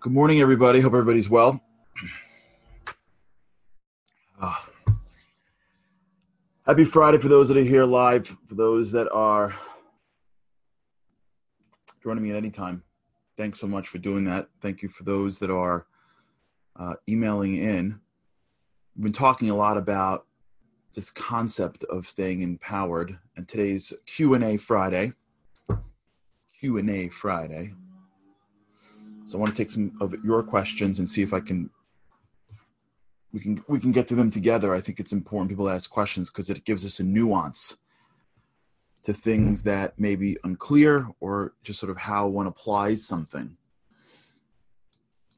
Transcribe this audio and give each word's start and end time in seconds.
Good 0.00 0.12
morning, 0.12 0.40
everybody. 0.40 0.78
Hope 0.78 0.92
everybody's 0.92 1.28
well. 1.28 1.60
Ah. 4.40 4.70
Happy 6.64 6.84
Friday 6.84 7.18
for 7.18 7.26
those 7.26 7.48
that 7.48 7.56
are 7.56 7.64
here 7.64 7.84
live, 7.84 8.28
for 8.46 8.54
those 8.54 8.92
that 8.92 9.10
are 9.10 9.56
joining 12.00 12.22
me 12.22 12.30
at 12.30 12.36
any 12.36 12.50
time. 12.50 12.84
Thanks 13.36 13.58
so 13.58 13.66
much 13.66 13.88
for 13.88 13.98
doing 13.98 14.22
that. 14.22 14.48
Thank 14.62 14.82
you 14.82 14.88
for 14.88 15.02
those 15.02 15.40
that 15.40 15.50
are 15.50 15.88
uh, 16.76 16.94
emailing 17.08 17.56
in. 17.56 17.98
We've 18.94 19.02
been 19.02 19.12
talking 19.12 19.50
a 19.50 19.56
lot 19.56 19.76
about 19.76 20.26
this 20.94 21.10
concept 21.10 21.82
of 21.82 22.06
staying 22.06 22.42
empowered, 22.42 23.18
and 23.36 23.48
today's 23.48 23.92
Q 24.06 24.34
and 24.34 24.44
A 24.44 24.58
Friday. 24.58 25.14
Q 26.60 26.78
and 26.78 26.88
A 26.88 27.08
Friday. 27.08 27.72
So 29.28 29.36
I 29.36 29.42
want 29.42 29.54
to 29.54 29.62
take 29.62 29.68
some 29.68 29.92
of 30.00 30.14
your 30.24 30.42
questions 30.42 30.98
and 30.98 31.06
see 31.06 31.20
if 31.20 31.34
I 31.34 31.40
can 31.40 31.68
we 33.30 33.40
can 33.40 33.62
we 33.68 33.78
can 33.78 33.92
get 33.92 34.08
to 34.08 34.14
them 34.14 34.30
together. 34.30 34.74
I 34.74 34.80
think 34.80 34.98
it's 34.98 35.12
important 35.12 35.50
people 35.50 35.68
ask 35.68 35.90
questions 35.90 36.30
because 36.30 36.48
it 36.48 36.64
gives 36.64 36.82
us 36.86 36.98
a 36.98 37.04
nuance 37.04 37.76
to 39.04 39.12
things 39.12 39.64
that 39.64 39.98
may 39.98 40.16
be 40.16 40.38
unclear 40.44 41.08
or 41.20 41.52
just 41.62 41.78
sort 41.78 41.90
of 41.90 41.98
how 41.98 42.26
one 42.26 42.46
applies 42.46 43.06
something. 43.06 43.58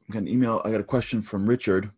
I 0.09 0.13
got 0.13 0.19
an 0.19 0.29
email. 0.29 0.61
I 0.63 0.71
got 0.71 0.79
a 0.79 0.85
question 0.85 1.21
from 1.21 1.45
Richard. 1.45 1.91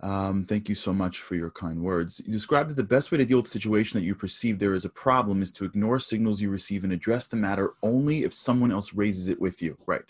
Um, 0.00 0.46
thank 0.46 0.68
you 0.68 0.74
so 0.74 0.92
much 0.92 1.18
for 1.20 1.36
your 1.36 1.52
kind 1.52 1.80
words. 1.80 2.20
You 2.26 2.32
described 2.32 2.70
that 2.70 2.76
the 2.76 2.82
best 2.82 3.12
way 3.12 3.18
to 3.18 3.24
deal 3.24 3.36
with 3.36 3.44
the 3.44 3.52
situation 3.52 4.00
that 4.00 4.06
you 4.06 4.16
perceive 4.16 4.58
there 4.58 4.74
is 4.74 4.84
a 4.84 4.90
problem 4.90 5.42
is 5.42 5.52
to 5.52 5.64
ignore 5.64 6.00
signals 6.00 6.40
you 6.40 6.50
receive 6.50 6.82
and 6.82 6.92
address 6.92 7.28
the 7.28 7.36
matter 7.36 7.74
only 7.84 8.24
if 8.24 8.34
someone 8.34 8.72
else 8.72 8.94
raises 8.94 9.28
it 9.28 9.40
with 9.40 9.62
you. 9.62 9.78
Right 9.86 10.02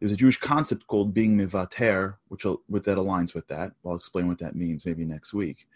there's 0.00 0.12
a 0.12 0.16
Jewish 0.16 0.38
concept 0.38 0.86
called 0.86 1.12
being 1.12 1.36
mivater, 1.36 2.16
which, 2.28 2.44
which 2.66 2.84
that 2.84 2.98
aligns 2.98 3.34
with 3.34 3.48
that. 3.48 3.72
I'll 3.84 3.96
explain 3.96 4.28
what 4.28 4.38
that 4.38 4.54
means 4.54 4.86
maybe 4.86 5.04
next 5.04 5.34
week. 5.34 5.66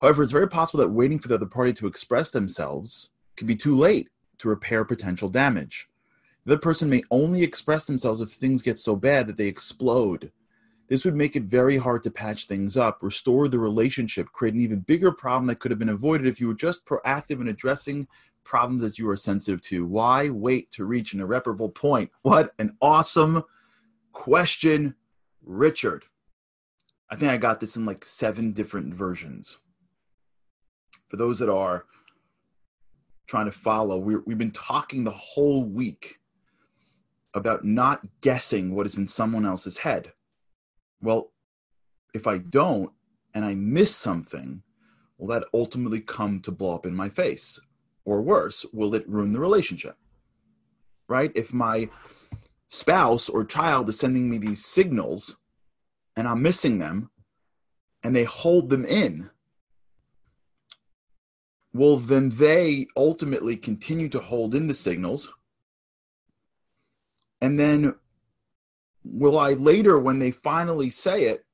However, 0.00 0.22
it's 0.22 0.32
very 0.32 0.48
possible 0.48 0.84
that 0.84 0.92
waiting 0.92 1.18
for 1.18 1.28
the 1.28 1.34
other 1.34 1.46
party 1.46 1.72
to 1.74 1.86
express 1.86 2.30
themselves 2.30 3.10
could 3.36 3.46
be 3.46 3.56
too 3.56 3.76
late 3.76 4.08
to 4.38 4.48
repair 4.48 4.84
potential 4.84 5.28
damage. 5.28 5.88
The 6.44 6.58
person 6.58 6.88
may 6.88 7.02
only 7.10 7.42
express 7.42 7.86
themselves 7.86 8.20
if 8.20 8.30
things 8.30 8.62
get 8.62 8.78
so 8.78 8.94
bad 8.94 9.26
that 9.26 9.36
they 9.36 9.48
explode. 9.48 10.30
This 10.88 11.04
would 11.04 11.16
make 11.16 11.34
it 11.34 11.42
very 11.42 11.78
hard 11.78 12.04
to 12.04 12.10
patch 12.10 12.46
things 12.46 12.76
up, 12.76 12.98
restore 13.02 13.48
the 13.48 13.58
relationship, 13.58 14.28
create 14.32 14.54
an 14.54 14.60
even 14.60 14.80
bigger 14.80 15.10
problem 15.10 15.46
that 15.48 15.58
could 15.58 15.72
have 15.72 15.80
been 15.80 15.88
avoided 15.88 16.28
if 16.28 16.40
you 16.40 16.46
were 16.46 16.54
just 16.54 16.86
proactive 16.86 17.40
in 17.40 17.48
addressing 17.48 18.06
problems 18.44 18.80
that 18.82 18.98
you 18.98 19.08
are 19.08 19.16
sensitive 19.16 19.60
to. 19.62 19.84
Why 19.84 20.28
wait 20.28 20.70
to 20.72 20.84
reach 20.84 21.12
an 21.12 21.20
irreparable 21.20 21.70
point? 21.70 22.12
What 22.22 22.50
an 22.60 22.76
awesome 22.80 23.42
question 24.16 24.94
Richard. 25.44 26.04
I 27.10 27.16
think 27.16 27.30
I 27.30 27.36
got 27.36 27.60
this 27.60 27.76
in 27.76 27.84
like 27.84 28.02
seven 28.02 28.52
different 28.52 28.94
versions. 28.94 29.58
For 31.08 31.18
those 31.18 31.38
that 31.38 31.50
are 31.50 31.84
trying 33.26 33.44
to 33.44 33.52
follow, 33.52 33.98
we 33.98 34.14
have 34.14 34.38
been 34.38 34.50
talking 34.50 35.04
the 35.04 35.10
whole 35.10 35.64
week 35.64 36.16
about 37.34 37.64
not 37.64 38.00
guessing 38.22 38.74
what 38.74 38.86
is 38.86 38.96
in 38.96 39.06
someone 39.06 39.44
else's 39.44 39.78
head. 39.78 40.14
Well, 41.02 41.32
if 42.14 42.26
I 42.26 42.38
don't 42.38 42.92
and 43.34 43.44
I 43.44 43.54
miss 43.54 43.94
something, 43.94 44.62
will 45.18 45.28
that 45.28 45.44
ultimately 45.52 46.00
come 46.00 46.40
to 46.40 46.50
blow 46.50 46.74
up 46.74 46.86
in 46.86 46.96
my 46.96 47.10
face? 47.10 47.60
Or 48.06 48.22
worse, 48.22 48.64
will 48.72 48.94
it 48.94 49.08
ruin 49.08 49.34
the 49.34 49.40
relationship? 49.40 49.98
Right? 51.06 51.30
If 51.34 51.52
my 51.52 51.90
spouse 52.68 53.28
or 53.28 53.44
child 53.44 53.88
is 53.88 53.98
sending 53.98 54.28
me 54.28 54.38
these 54.38 54.64
signals 54.64 55.36
and 56.16 56.26
I'm 56.26 56.42
missing 56.42 56.78
them 56.78 57.10
and 58.02 58.14
they 58.14 58.24
hold 58.24 58.70
them 58.70 58.84
in, 58.84 59.30
well, 61.72 61.96
then 61.96 62.30
they 62.30 62.86
ultimately 62.96 63.56
continue 63.56 64.08
to 64.08 64.18
hold 64.18 64.54
in 64.54 64.66
the 64.66 64.74
signals. 64.74 65.28
And 67.40 67.60
then 67.60 67.94
will 69.04 69.38
I 69.38 69.52
later, 69.52 69.98
when 69.98 70.18
they 70.18 70.30
finally 70.30 70.90
say 70.90 71.24
it, 71.24 71.44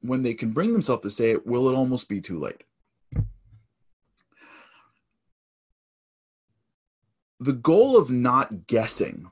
when 0.00 0.22
they 0.22 0.34
can 0.34 0.52
bring 0.52 0.72
themselves 0.72 1.02
to 1.02 1.10
say 1.10 1.30
it, 1.30 1.46
will 1.46 1.68
it 1.68 1.74
almost 1.74 2.08
be 2.08 2.20
too 2.20 2.38
late? 2.38 2.62
The 7.40 7.52
goal 7.52 7.96
of 7.96 8.08
not 8.08 8.66
guessing 8.66 9.30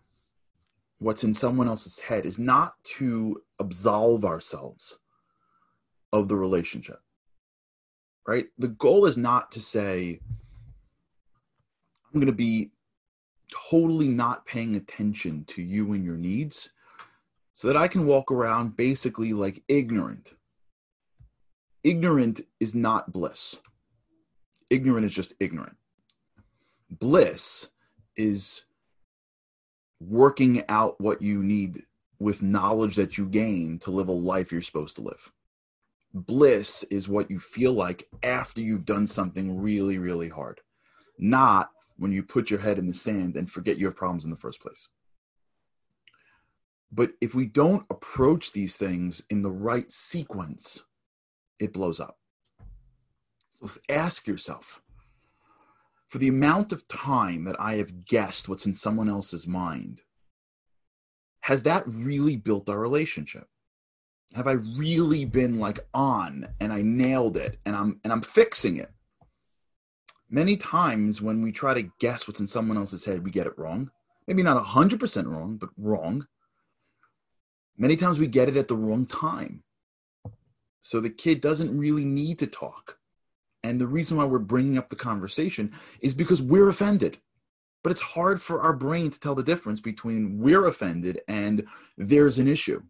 what's 1.05 1.25
in 1.25 1.35
someone 1.35 1.69
else's 1.69 2.01
head 2.01 2.25
is 2.25 2.39
not 2.39 2.75
to 2.83 3.43
absolve 3.59 4.25
ourselves 4.25 4.99
of 6.13 6.29
the 6.29 6.37
relationship 6.37 7.01
right? 8.27 8.47
The 8.59 8.69
goal 8.69 9.05
is 9.07 9.19
not 9.19 9.53
to 9.53 9.61
say 9.61 10.21
i'm 12.13 12.21
going 12.21 12.27
to 12.27 12.33
be 12.33 12.71
totally 13.71 14.09
not 14.09 14.47
paying 14.47 14.77
attention 14.77 15.45
to 15.47 15.63
you 15.63 15.93
and 15.93 16.05
your 16.05 16.17
needs 16.17 16.71
so 17.53 17.69
that 17.69 17.77
i 17.77 17.87
can 17.89 18.07
walk 18.07 18.33
around 18.33 18.77
basically 18.77 19.33
like 19.33 19.63
ignorant. 19.69 20.33
Ignorant 21.83 22.41
is 22.61 22.75
not 22.75 23.13
bliss. 23.13 23.59
Ignorant 24.71 25.05
is 25.05 25.13
just 25.13 25.35
ignorant. 25.39 25.77
Bliss 26.89 27.69
is 28.17 28.65
working 30.09 30.65
out 30.69 31.01
what 31.01 31.23
you 31.23 31.43
need 31.43 31.83
with 32.19 32.43
knowledge 32.43 32.97
that 32.97 33.19
you 33.19 33.27
gain 33.27 33.79
to 33.81 33.91
live 33.91 34.09
a 34.09 34.13
life 34.13 34.53
you're 34.53 34.63
supposed 34.63 34.97
to 34.97 35.03
live. 35.03 35.33
Bliss 36.13 36.85
is 36.85 37.09
what 37.09 37.31
you 37.31 37.39
feel 37.41 37.73
like 37.73 38.07
after 38.23 38.61
you've 38.61 38.85
done 38.85 39.07
something 39.07 39.61
really, 39.61 39.99
really 39.99 40.29
hard, 40.29 40.61
not 41.19 41.71
when 41.97 42.13
you 42.13 42.23
put 42.23 42.51
your 42.51 42.61
head 42.61 42.79
in 42.79 42.87
the 42.87 42.95
sand 42.95 43.37
and 43.37 43.51
forget 43.51 43.79
you 43.79 43.87
have 43.87 43.97
problems 43.97 44.25
in 44.25 44.31
the 44.31 44.37
first 44.37 44.61
place. 44.61 44.89
But 46.93 47.13
if 47.21 47.35
we 47.35 47.47
don't 47.47 47.85
approach 47.91 48.53
these 48.53 48.77
things 48.77 49.23
in 49.29 49.43
the 49.43 49.51
right 49.51 49.91
sequence, 49.91 50.85
it 51.59 51.73
blows 51.73 51.99
up. 51.99 52.19
So 53.57 53.81
ask 53.89 54.29
yourself 54.29 54.81
for 56.15 56.19
the 56.19 56.29
amount 56.29 56.71
of 56.71 56.87
time 56.87 57.43
that 57.43 57.57
I 57.59 57.75
have 57.75 58.05
guessed 58.05 58.49
what's 58.49 58.67
in 58.67 58.77
someone 58.77 59.09
else's 59.09 59.49
mind, 59.49 60.03
has 61.41 61.65
that 61.65 61.83
really 61.89 62.37
built 62.37 62.69
our 62.69 62.79
relationship? 62.79 63.49
Have 64.35 64.47
I 64.47 64.53
really 64.53 65.25
been 65.25 65.59
like 65.59 65.81
on 65.93 66.47
and 66.61 66.73
I 66.73 66.83
nailed 66.83 67.37
it 67.37 67.59
and 67.67 67.75
I'm 67.75 68.01
and 68.05 68.13
I'm 68.13 68.23
fixing 68.23 68.77
it? 68.77 68.93
Many 70.31 70.57
times 70.57 71.21
when 71.21 71.43
we 71.43 71.51
try 71.51 71.75
to 71.75 71.91
guess 71.99 72.29
what's 72.29 72.39
in 72.39 72.47
someone 72.47 72.77
else's 72.77 73.07
head, 73.07 73.25
we 73.25 73.33
get 73.33 73.49
it 73.49 73.59
wrong. 73.59 73.91
Maybe 74.29 74.45
not 74.45 74.65
100% 74.65 75.27
wrong, 75.27 75.57
but 75.57 75.71
wrong. 75.77 76.29
Many 77.77 77.97
times 77.97 78.21
we 78.21 78.29
get 78.29 78.49
it 78.49 78.57
at 78.57 78.69
the 78.69 78.77
wrong 78.77 79.05
time. 79.05 79.65
So 80.81 81.01
the 81.01 81.11
kid 81.11 81.41
doesn't 81.41 81.77
really 81.77 82.05
need 82.05 82.39
to 82.39 82.47
talk 82.47 82.99
and 83.65 83.81
the 83.81 83.87
reason 83.87 84.19
why 84.19 84.25
we're 84.25 84.39
bringing 84.39 84.77
up 84.77 84.91
the 84.91 84.95
conversation 84.95 85.73
is 86.01 86.15
because 86.15 86.43
we're 86.43 86.69
offended. 86.69 87.19
But 87.83 87.93
it's 87.93 88.03
hard 88.03 88.41
for 88.41 88.61
our 88.61 88.75
brain 88.75 89.11
to 89.11 89.19
tell 89.19 89.35
the 89.35 89.43
difference 89.43 89.81
between 89.81 90.39
we're 90.39 90.67
offended 90.67 91.23
and 91.27 91.67
there's 91.97 92.39
an 92.39 92.47
issue. 92.47 92.83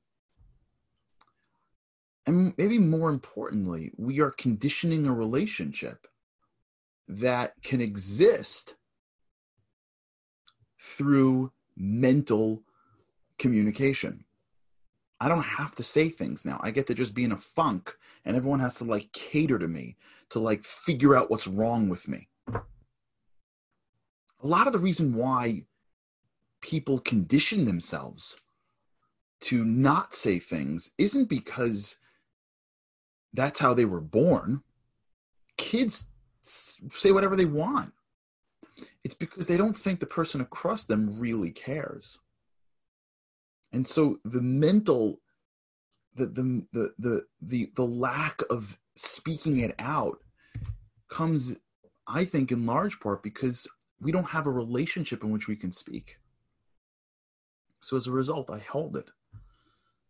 And 2.26 2.54
maybe 2.58 2.78
more 2.78 3.08
importantly, 3.08 3.92
we 3.96 4.20
are 4.20 4.32
conditioning 4.32 5.06
a 5.06 5.14
relationship 5.14 6.08
that 7.06 7.54
can 7.62 7.80
exist 7.80 8.74
through 10.80 11.52
mental 11.76 12.62
communication. 13.38 14.24
I 15.20 15.28
don't 15.28 15.42
have 15.42 15.76
to 15.76 15.84
say 15.84 16.08
things 16.08 16.44
now. 16.44 16.58
I 16.62 16.72
get 16.72 16.88
to 16.88 16.94
just 16.94 17.14
be 17.14 17.24
in 17.24 17.32
a 17.32 17.36
funk 17.36 17.96
and 18.24 18.36
everyone 18.36 18.60
has 18.60 18.76
to 18.76 18.84
like 18.84 19.12
cater 19.12 19.58
to 19.58 19.68
me 19.68 19.96
to 20.34 20.40
like 20.40 20.64
figure 20.64 21.14
out 21.14 21.30
what's 21.30 21.46
wrong 21.46 21.88
with 21.88 22.08
me. 22.08 22.28
A 22.48 22.62
lot 24.42 24.66
of 24.66 24.72
the 24.72 24.80
reason 24.80 25.14
why 25.14 25.62
people 26.60 26.98
condition 26.98 27.66
themselves 27.66 28.42
to 29.42 29.64
not 29.64 30.12
say 30.12 30.40
things 30.40 30.90
isn't 30.98 31.28
because 31.28 31.94
that's 33.32 33.60
how 33.60 33.74
they 33.74 33.84
were 33.84 34.00
born. 34.00 34.64
Kids 35.56 36.06
say 36.42 37.12
whatever 37.12 37.36
they 37.36 37.44
want. 37.44 37.92
It's 39.04 39.14
because 39.14 39.46
they 39.46 39.56
don't 39.56 39.76
think 39.76 40.00
the 40.00 40.06
person 40.06 40.40
across 40.40 40.84
them 40.84 41.16
really 41.20 41.52
cares. 41.52 42.18
And 43.72 43.86
so 43.86 44.18
the 44.24 44.42
mental 44.42 45.20
the 46.16 46.26
the 46.26 46.66
the 46.72 46.94
the 46.98 47.26
the, 47.40 47.72
the 47.76 47.86
lack 47.86 48.42
of 48.50 48.80
speaking 48.96 49.58
it 49.58 49.76
out 49.78 50.23
comes 51.08 51.56
i 52.06 52.24
think 52.24 52.50
in 52.52 52.66
large 52.66 53.00
part 53.00 53.22
because 53.22 53.66
we 54.00 54.12
don't 54.12 54.30
have 54.30 54.46
a 54.46 54.50
relationship 54.50 55.22
in 55.22 55.30
which 55.30 55.48
we 55.48 55.56
can 55.56 55.72
speak 55.72 56.18
So 57.80 57.96
as 57.98 58.06
a 58.06 58.12
result, 58.12 58.50
I 58.50 58.58
hold 58.58 58.96
it. 58.96 59.10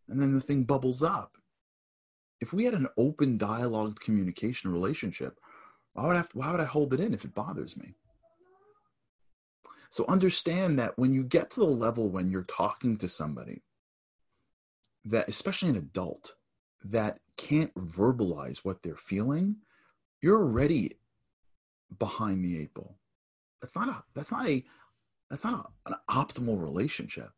And 0.09 0.21
then 0.21 0.33
the 0.33 0.41
thing 0.41 0.63
bubbles 0.63 1.03
up. 1.03 1.39
If 2.41 2.53
we 2.53 2.65
had 2.65 2.75
an 2.75 2.89
open 2.97 3.37
dialogue 3.37 3.99
communication 4.01 4.73
relationship, 4.73 5.41
why 5.93 6.07
would 6.07 6.15
I, 6.15 6.19
have 6.19 6.29
to, 6.31 6.39
why 6.39 6.53
would 6.53 6.61
I 6.61 6.67
hold 6.67 6.95
it 6.95 7.01
in 7.01 7.15
if 7.15 7.25
it 7.25 7.35
bothers 7.35 7.77
me? 7.77 7.95
So 9.91 10.05
understand 10.09 10.79
that 10.79 10.99
when 10.99 11.15
you 11.15 11.25
get 11.25 11.51
to 11.53 11.61
the 11.61 11.67
level 11.67 12.09
when 12.09 12.31
you're 12.31 12.43
talking 12.43 12.97
to 12.99 13.09
somebody, 13.09 13.63
that 15.05 15.29
especially 15.29 15.71
an 15.71 15.77
adult, 15.77 16.35
that 16.85 17.19
can't 17.37 17.75
verbalize 17.75 18.59
what 18.59 18.83
they're 18.83 18.97
feeling, 18.97 19.57
you're 20.25 20.39
already 20.39 20.97
behind 21.99 22.43
the 22.43 22.59
eight 22.59 22.73
ball. 22.73 22.97
That's 23.61 23.77
not 23.77 23.89
a 23.91 24.03
that's 24.15 24.33
not 24.33 24.49
a 24.49 24.65
that's 25.31 25.45
not 25.45 25.71
a, 25.87 25.91
an 25.91 25.97
optimal 26.09 26.59
relationship 26.59 27.29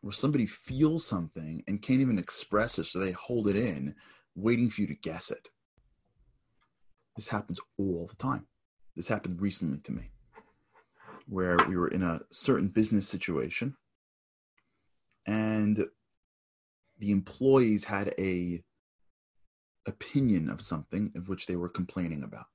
where 0.00 0.10
somebody 0.10 0.46
feels 0.46 1.06
something 1.06 1.62
and 1.68 1.82
can't 1.82 2.00
even 2.00 2.18
express 2.18 2.78
it, 2.78 2.86
so 2.86 2.98
they 2.98 3.12
hold 3.12 3.48
it 3.48 3.56
in, 3.56 3.94
waiting 4.34 4.70
for 4.70 4.80
you 4.80 4.86
to 4.86 4.94
guess 4.94 5.30
it. 5.30 5.48
This 7.16 7.28
happens 7.28 7.60
all 7.78 8.06
the 8.08 8.16
time. 8.16 8.46
This 8.96 9.08
happened 9.08 9.42
recently 9.42 9.78
to 9.80 9.92
me, 9.92 10.10
where 11.28 11.58
we 11.68 11.76
were 11.76 11.88
in 11.88 12.02
a 12.02 12.22
certain 12.32 12.68
business 12.68 13.06
situation, 13.06 13.76
and 15.26 15.84
the 16.98 17.10
employees 17.10 17.84
had 17.84 18.14
a 18.18 18.62
opinion 19.86 20.48
of 20.48 20.60
something 20.60 21.12
of 21.14 21.28
which 21.28 21.46
they 21.46 21.56
were 21.56 21.68
complaining 21.68 22.22
about. 22.22 22.46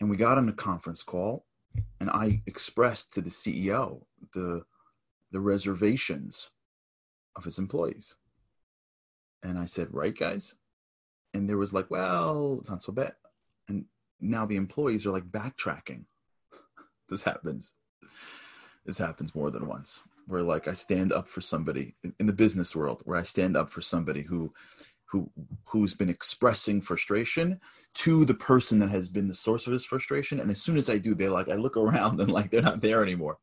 And 0.00 0.10
we 0.10 0.16
got 0.16 0.38
on 0.38 0.48
a 0.48 0.52
conference 0.52 1.02
call, 1.02 1.46
and 2.00 2.10
I 2.10 2.42
expressed 2.46 3.14
to 3.14 3.20
the 3.20 3.30
CEO 3.30 4.02
the 4.34 4.64
the 5.32 5.40
reservations 5.40 6.50
of 7.34 7.44
his 7.44 7.58
employees. 7.58 8.14
And 9.42 9.58
I 9.58 9.66
said, 9.66 9.92
"Right, 9.92 10.16
guys." 10.16 10.54
And 11.32 11.48
there 11.48 11.58
was 11.58 11.72
like, 11.72 11.90
"Well, 11.90 12.58
it's 12.60 12.70
not 12.70 12.82
so 12.82 12.92
bad." 12.92 13.14
And 13.68 13.86
now 14.20 14.46
the 14.46 14.56
employees 14.56 15.06
are 15.06 15.12
like 15.12 15.30
backtracking. 15.30 16.04
this 17.08 17.22
happens. 17.22 17.74
This 18.84 18.98
happens 18.98 19.34
more 19.34 19.50
than 19.50 19.66
once. 19.66 20.00
Where 20.26 20.42
like 20.42 20.68
I 20.68 20.74
stand 20.74 21.12
up 21.12 21.28
for 21.28 21.40
somebody 21.40 21.94
in 22.18 22.26
the 22.26 22.32
business 22.32 22.74
world, 22.76 23.02
where 23.04 23.18
I 23.18 23.22
stand 23.22 23.56
up 23.56 23.70
for 23.70 23.80
somebody 23.80 24.22
who 24.22 24.52
who 25.10 25.30
who's 25.64 25.94
been 25.94 26.08
expressing 26.08 26.80
frustration 26.80 27.60
to 27.94 28.24
the 28.24 28.34
person 28.34 28.78
that 28.80 28.90
has 28.90 29.08
been 29.08 29.28
the 29.28 29.34
source 29.34 29.66
of 29.66 29.72
his 29.72 29.84
frustration. 29.84 30.40
And 30.40 30.50
as 30.50 30.60
soon 30.60 30.76
as 30.76 30.88
i 30.88 30.98
do 30.98 31.14
they're 31.14 31.30
like 31.30 31.48
i 31.48 31.54
look 31.54 31.76
around 31.76 32.20
and 32.20 32.30
like 32.30 32.50
they're 32.50 32.62
not 32.62 32.80
there 32.80 33.02
anymore. 33.02 33.38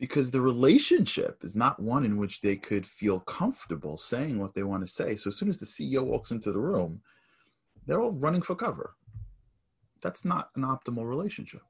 Because 0.00 0.30
the 0.30 0.40
relationship 0.40 1.38
is 1.42 1.56
not 1.56 1.82
one 1.82 2.04
in 2.04 2.18
which 2.18 2.40
they 2.40 2.54
could 2.54 2.86
feel 2.86 3.18
comfortable 3.18 3.98
saying 3.98 4.38
what 4.38 4.54
they 4.54 4.62
want 4.62 4.86
to 4.86 4.92
say. 4.92 5.16
So 5.16 5.28
as 5.28 5.36
soon 5.36 5.48
as 5.48 5.58
the 5.58 5.66
ceo 5.66 6.04
walks 6.04 6.30
into 6.30 6.52
the 6.52 6.60
room 6.60 7.02
they're 7.86 8.00
all 8.00 8.12
running 8.12 8.42
for 8.42 8.54
cover. 8.54 8.94
That's 10.02 10.24
not 10.24 10.50
an 10.54 10.62
optimal 10.62 11.08
relationship. 11.08 11.62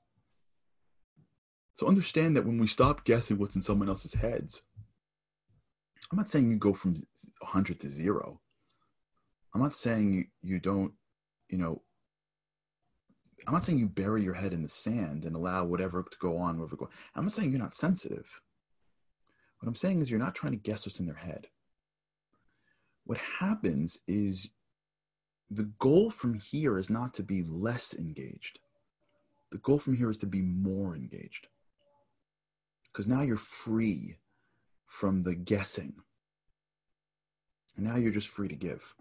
So 1.77 1.87
understand 1.87 2.37
that 2.37 2.45
when 2.45 2.59
we 2.59 2.67
stop 2.67 3.05
guessing 3.05 3.39
what's 3.39 3.55
in 3.55 3.63
someone 3.63 3.89
else's 3.89 4.15
heads 4.15 4.63
I'm 6.11 6.17
not 6.17 6.31
saying 6.31 6.51
you 6.51 6.57
go 6.57 6.73
from 6.73 6.95
100 7.41 7.81
to 7.81 7.91
zero. 7.91 8.41
I'm 9.55 9.61
not 9.61 9.75
saying 9.75 10.13
you, 10.13 10.25
you 10.43 10.59
don't, 10.59 10.93
you 11.49 11.59
know, 11.59 11.83
I'm 13.47 13.55
not 13.55 13.65
saying 13.65 13.79
you 13.79 13.89
bury 13.89 14.23
your 14.23 14.35
head 14.35 14.53
in 14.53 14.63
the 14.63 14.69
sand 14.69 15.25
and 15.25 15.35
allow 15.35 15.65
whatever 15.65 16.03
to 16.03 16.19
go 16.21 16.37
on, 16.37 16.59
whatever 16.59 16.77
go. 16.77 16.91
I'm 17.15 17.25
not 17.25 17.33
saying 17.33 17.51
you're 17.51 17.61
not 17.61 17.75
sensitive. 17.75 18.41
What 19.61 19.69
I'm 19.69 19.75
saying 19.75 20.01
is 20.01 20.11
you're 20.11 20.21
not 20.21 20.35
trying 20.35 20.53
to 20.53 20.59
guess 20.59 20.87
what's 20.87 21.01
in 21.01 21.07
their 21.07 21.15
head. 21.15 21.47
What 23.05 23.19
happens 23.41 23.99
is 24.07 24.51
the 25.51 25.71
goal 25.79 26.11
from 26.11 26.35
here 26.35 26.79
is 26.79 26.91
not 26.91 27.15
to 27.15 27.23
be 27.23 27.43
less 27.43 27.95
engaged. 27.95 28.59
The 29.51 29.59
goal 29.59 29.79
from 29.79 29.97
here 29.97 30.11
is 30.11 30.19
to 30.19 30.27
be 30.27 30.43
more 30.43 30.95
engaged. 30.95 31.47
Because 32.93 33.07
now 33.07 33.23
you're 33.23 33.37
free 33.37 34.17
from 34.89 35.23
the 35.23 35.35
guessing. 35.35 35.95
And 37.77 37.87
now 37.87 37.97
you're 37.97 38.11
just 38.11 38.29
free 38.29 38.49
to 38.49 38.57
give. 38.57 38.95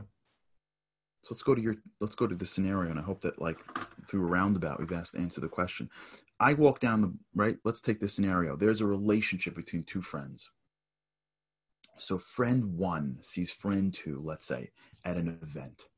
So 1.23 1.33
let's 1.33 1.43
go 1.43 1.55
to 1.55 1.61
your 1.61 1.77
let's 1.99 2.15
go 2.15 2.27
to 2.27 2.35
the 2.35 2.45
scenario 2.45 2.91
and 2.91 2.99
I 2.99 3.03
hope 3.03 3.21
that 3.21 3.41
like 3.41 3.59
through 4.07 4.23
a 4.23 4.27
roundabout 4.29 4.79
we've 4.79 4.91
asked 4.91 5.15
to 5.15 5.19
answer 5.19 5.41
the 5.41 5.49
question. 5.49 5.89
I 6.39 6.53
walk 6.53 6.79
down 6.79 7.01
the 7.01 7.13
right, 7.33 7.57
let's 7.65 7.81
take 7.81 7.99
this 7.99 8.13
scenario. 8.13 8.55
There's 8.55 8.81
a 8.81 8.85
relationship 8.85 9.55
between 9.55 9.83
two 9.83 10.01
friends. 10.01 10.51
So 11.97 12.19
friend 12.19 12.77
one 12.77 13.17
sees 13.21 13.49
friend 13.49 13.91
two, 13.91 14.21
let's 14.23 14.45
say, 14.45 14.69
at 15.03 15.17
an 15.17 15.39
event. 15.41 15.89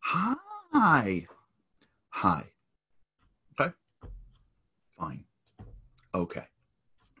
Hi. 0.00 1.26
Hi. 2.10 2.44
Okay. 3.60 3.72
Fine. 4.96 5.24
Okay 6.14 6.44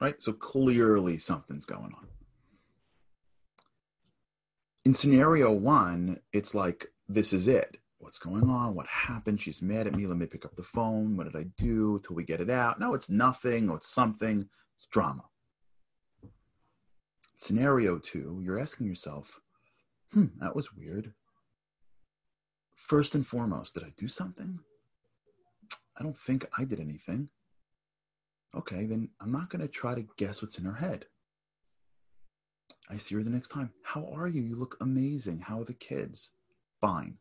right? 0.00 0.20
So 0.22 0.32
clearly 0.32 1.18
something's 1.18 1.64
going 1.64 1.94
on. 1.94 2.06
In 4.84 4.94
scenario 4.94 5.52
one, 5.52 6.20
it's 6.32 6.54
like, 6.54 6.88
this 7.08 7.32
is 7.32 7.48
it. 7.48 7.78
What's 7.98 8.18
going 8.18 8.48
on? 8.48 8.74
What 8.74 8.86
happened? 8.86 9.40
She's 9.40 9.60
mad 9.60 9.86
at 9.86 9.94
me. 9.94 10.06
Let 10.06 10.16
me 10.16 10.26
pick 10.26 10.44
up 10.44 10.56
the 10.56 10.62
phone. 10.62 11.16
What 11.16 11.24
did 11.24 11.36
I 11.36 11.46
do 11.58 12.00
till 12.06 12.14
we 12.14 12.24
get 12.24 12.40
it 12.40 12.48
out? 12.48 12.78
No, 12.78 12.94
it's 12.94 13.10
nothing 13.10 13.68
or 13.68 13.76
it's 13.78 13.92
something. 13.92 14.48
It's 14.76 14.86
drama. 14.86 15.24
Scenario 17.36 17.98
two, 17.98 18.40
you're 18.42 18.58
asking 18.58 18.86
yourself, 18.86 19.40
hmm, 20.12 20.26
that 20.40 20.56
was 20.56 20.72
weird. 20.72 21.12
First 22.74 23.14
and 23.14 23.26
foremost, 23.26 23.74
did 23.74 23.84
I 23.84 23.92
do 23.96 24.08
something? 24.08 24.60
I 25.96 26.02
don't 26.02 26.18
think 26.18 26.46
I 26.56 26.64
did 26.64 26.80
anything. 26.80 27.28
Okay, 28.56 28.86
then 28.86 29.10
I'm 29.20 29.32
not 29.32 29.50
going 29.50 29.60
to 29.60 29.68
try 29.68 29.94
to 29.94 30.06
guess 30.16 30.40
what's 30.40 30.58
in 30.58 30.64
her 30.64 30.74
head. 30.74 31.06
I 32.90 32.96
see 32.96 33.14
her 33.14 33.22
the 33.22 33.30
next 33.30 33.48
time. 33.48 33.70
How 33.82 34.08
are 34.14 34.26
you? 34.26 34.42
You 34.42 34.56
look 34.56 34.76
amazing. 34.80 35.40
How 35.40 35.60
are 35.60 35.64
the 35.64 35.74
kids? 35.74 36.30
Fine. 36.80 37.18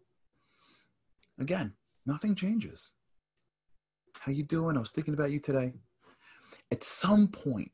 Again, 1.40 1.74
nothing 2.06 2.36
changes. 2.36 2.94
How 4.20 4.32
you 4.32 4.44
doing? 4.44 4.78
I 4.78 4.80
was 4.80 4.92
thinking 4.92 5.14
about 5.14 5.32
you 5.32 5.40
today. 5.40 5.74
At 6.72 6.84
some 6.84 7.28
point, 7.28 7.72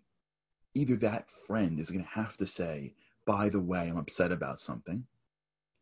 either 0.73 0.95
that 0.97 1.29
friend 1.29 1.79
is 1.79 1.91
going 1.91 2.03
to 2.03 2.09
have 2.11 2.35
to 2.37 2.47
say, 2.47 2.95
by 3.25 3.49
the 3.49 3.59
way, 3.59 3.87
I'm 3.87 3.97
upset 3.97 4.31
about 4.31 4.59
something 4.59 5.05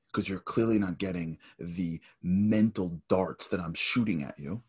because 0.07 0.27
you're 0.27 0.39
clearly 0.39 0.77
not 0.77 0.97
getting 0.97 1.37
the 1.57 2.01
mental 2.21 3.01
darts 3.07 3.47
that 3.47 3.61
I'm 3.61 3.73
shooting 3.73 4.23
at 4.23 4.37
you 4.37 4.61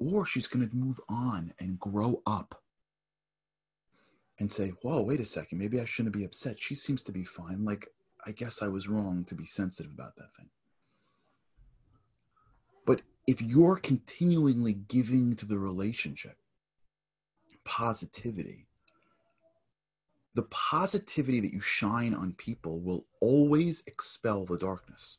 or 0.00 0.24
she's 0.24 0.46
going 0.46 0.68
to 0.68 0.74
move 0.74 0.98
on 1.08 1.52
and 1.60 1.78
grow 1.78 2.22
up 2.26 2.62
and 4.38 4.50
say, 4.50 4.70
whoa, 4.82 5.02
wait 5.02 5.20
a 5.20 5.26
second, 5.26 5.58
maybe 5.58 5.78
I 5.78 5.84
shouldn't 5.84 6.16
be 6.16 6.24
upset. 6.24 6.58
She 6.58 6.74
seems 6.74 7.02
to 7.04 7.12
be 7.12 7.24
fine. 7.24 7.64
Like, 7.64 7.88
I 8.26 8.32
guess 8.32 8.62
I 8.62 8.68
was 8.68 8.88
wrong 8.88 9.24
to 9.26 9.34
be 9.34 9.44
sensitive 9.44 9.92
about 9.92 10.16
that 10.16 10.32
thing. 10.32 10.48
But 12.86 13.02
if 13.26 13.42
you're 13.42 13.76
continually 13.76 14.72
giving 14.72 15.36
to 15.36 15.46
the 15.46 15.58
relationship 15.58 16.36
positivity, 17.64 18.66
the 20.34 20.44
positivity 20.44 21.40
that 21.40 21.52
you 21.52 21.60
shine 21.60 22.14
on 22.14 22.32
people 22.32 22.80
will 22.80 23.04
always 23.20 23.82
expel 23.86 24.46
the 24.46 24.58
darkness 24.58 25.18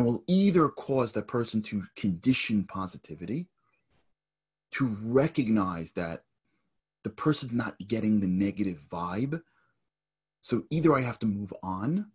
and 0.00 0.06
will 0.06 0.24
either 0.26 0.70
cause 0.70 1.12
that 1.12 1.28
person 1.28 1.60
to 1.60 1.84
condition 1.94 2.64
positivity, 2.64 3.48
to 4.70 4.96
recognize 5.02 5.92
that 5.92 6.24
the 7.02 7.10
person's 7.10 7.52
not 7.52 7.76
getting 7.86 8.20
the 8.20 8.26
negative 8.26 8.80
vibe. 8.90 9.42
So 10.40 10.64
either 10.70 10.94
I 10.94 11.02
have 11.02 11.18
to 11.18 11.26
move 11.26 11.52
on 11.62 12.12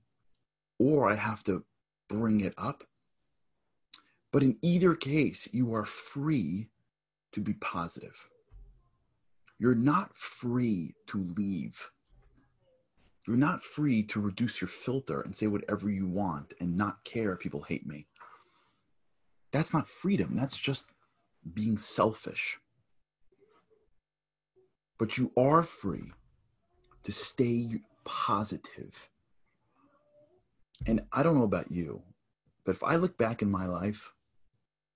or 0.80 1.08
I 1.08 1.14
have 1.14 1.44
to 1.44 1.64
bring 2.10 2.42
it 2.42 2.56
up. 2.58 2.86
But 4.32 4.42
in 4.42 4.58
either 4.64 4.96
case, 4.96 5.48
you 5.52 5.76
are 5.76 5.86
free 5.86 6.70
to 7.34 7.40
be 7.40 7.54
positive. 7.54 8.30
You're 9.60 9.76
not 9.76 10.18
free 10.18 10.96
to 11.06 11.20
leave 11.20 11.92
you're 13.28 13.38
not 13.38 13.64
free 13.64 14.04
to 14.04 14.20
reduce 14.20 14.62
your 14.62 14.68
filter 14.68 15.22
and 15.22 15.36
say 15.36 15.48
whatever 15.48 15.90
you 15.90 16.08
want 16.08 16.54
and 16.60 16.76
not 16.76 17.04
care 17.04 17.34
if 17.34 17.40
people 17.40 17.64
hate 17.64 17.86
me. 17.86 18.08
That's 19.52 19.74
not 19.74 19.88
freedom. 19.88 20.36
That's 20.36 20.58
just 20.58 20.88
being 21.54 21.78
selfish. 21.78 22.60
But 24.98 25.18
you 25.18 25.32
are 25.38 25.64
free 25.64 26.12
to 27.04 27.12
stay 27.12 27.82
positive. 28.04 29.10
And 30.86 31.02
I 31.12 31.24
don't 31.24 31.38
know 31.38 31.44
about 31.44 31.72
you, 31.72 32.04
but 32.64 32.76
if 32.76 32.84
I 32.84 32.96
look 32.96 33.18
back 33.18 33.42
in 33.42 33.50
my 33.50 33.66
life, 33.66 34.14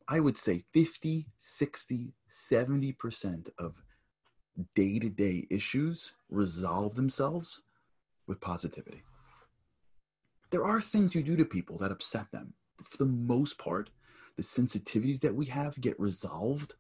I 0.08 0.20
would 0.20 0.38
say 0.38 0.64
50, 0.74 1.28
60, 1.38 2.14
70% 2.30 3.50
of 3.58 3.84
day 4.76 5.00
to 5.00 5.10
day 5.10 5.48
issues 5.50 6.16
resolve 6.30 6.96
themselves 6.96 7.64
with 8.30 8.40
positivity. 8.40 9.02
There 10.52 10.64
are 10.64 10.80
things 10.80 11.14
you 11.14 11.24
do 11.24 11.36
to 11.36 11.46
people 11.46 11.78
that 11.80 11.92
upset 11.92 12.32
them. 12.32 12.54
For 12.82 12.98
the 12.98 13.06
most 13.06 13.58
part, 13.58 13.90
the 14.38 14.44
sensitivities 14.44 15.20
that 15.20 15.36
we 15.36 15.48
have 15.48 15.82
get 15.82 16.00
resolved 16.00 16.76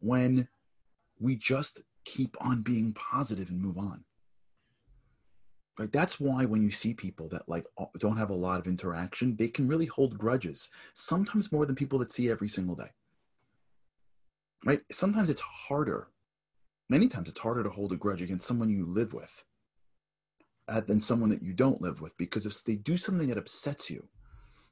when 0.00 0.48
we 1.20 1.36
just 1.36 1.82
keep 2.04 2.36
on 2.40 2.62
being 2.62 2.92
positive 2.94 3.50
and 3.50 3.60
move 3.60 3.78
on. 3.78 4.04
Right? 5.78 5.92
That's 5.92 6.18
why 6.18 6.46
when 6.46 6.62
you 6.62 6.70
see 6.70 6.94
people 6.94 7.28
that 7.28 7.48
like 7.48 7.66
don't 7.98 8.16
have 8.16 8.30
a 8.30 8.34
lot 8.34 8.58
of 8.58 8.66
interaction, 8.66 9.36
they 9.36 9.48
can 9.48 9.68
really 9.68 9.86
hold 9.86 10.18
grudges, 10.18 10.68
sometimes 10.94 11.52
more 11.52 11.64
than 11.64 11.76
people 11.76 11.98
that 12.00 12.12
see 12.12 12.28
every 12.28 12.48
single 12.48 12.74
day. 12.74 12.90
Right? 14.64 14.80
Sometimes 14.90 15.30
it's 15.30 15.40
harder. 15.40 16.08
Many 16.88 17.08
times 17.08 17.28
it's 17.28 17.38
harder 17.38 17.62
to 17.62 17.70
hold 17.70 17.92
a 17.92 17.96
grudge 17.96 18.20
against 18.20 18.48
someone 18.48 18.68
you 18.68 18.84
live 18.84 19.14
with 19.14 19.44
Uh, 20.70 20.80
than 20.80 21.00
someone 21.00 21.28
that 21.28 21.42
you 21.42 21.52
don't 21.52 21.82
live 21.82 22.00
with 22.00 22.16
because 22.16 22.46
if 22.46 22.62
they 22.62 22.76
do 22.76 22.96
something 22.96 23.26
that 23.26 23.36
upsets 23.36 23.90
you, 23.90 24.06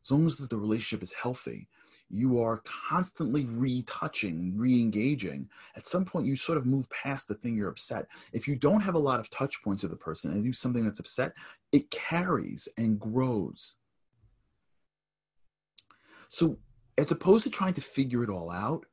as 0.05 0.13
long 0.13 0.25
as 0.27 0.37
the 0.37 0.57
relationship 0.57 1.03
is 1.03 1.13
healthy, 1.13 1.67
you 2.09 2.41
are 2.41 2.63
constantly 2.65 3.47
retouching, 3.47 4.57
re-engaging. 4.57 5.49
At 5.75 5.89
some 5.89 6.05
point, 6.05 6.27
you 6.27 6.37
sort 6.37 6.57
of 6.57 6.67
move 6.67 6.89
past 6.91 7.27
the 7.27 7.35
thing 7.35 7.57
you're 7.57 7.69
upset. 7.69 8.07
If 8.33 8.47
you 8.47 8.55
don't 8.55 8.81
have 8.81 8.95
a 8.95 9.01
lot 9.01 9.19
of 9.19 9.29
touch 9.31 9.61
points 9.61 9.83
with 9.83 9.91
the 9.91 9.97
person 9.97 10.31
and 10.31 10.45
do 10.45 10.53
something 10.53 10.85
that's 10.85 11.01
upset, 11.01 11.33
it 11.73 11.91
carries 11.91 12.69
and 12.77 13.01
grows. 13.01 13.75
So, 16.29 16.59
as 16.97 17.11
opposed 17.11 17.43
to 17.43 17.51
trying 17.51 17.75
to 17.75 17.81
figure 17.81 18.23
it 18.23 18.31
all 18.31 18.53
out, 18.53 18.87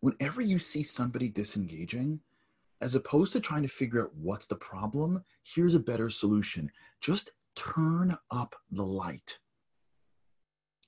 whenever 0.00 0.40
you 0.40 0.58
see 0.58 0.82
somebody 0.84 1.28
disengaging, 1.28 2.20
as 2.84 2.94
opposed 2.94 3.32
to 3.32 3.40
trying 3.40 3.62
to 3.62 3.68
figure 3.68 4.04
out 4.04 4.14
what's 4.14 4.46
the 4.46 4.54
problem, 4.54 5.24
here's 5.42 5.74
a 5.74 5.80
better 5.80 6.08
solution. 6.08 6.70
Just 7.00 7.32
turn 7.56 8.16
up 8.30 8.54
the 8.70 8.84
light 8.84 9.38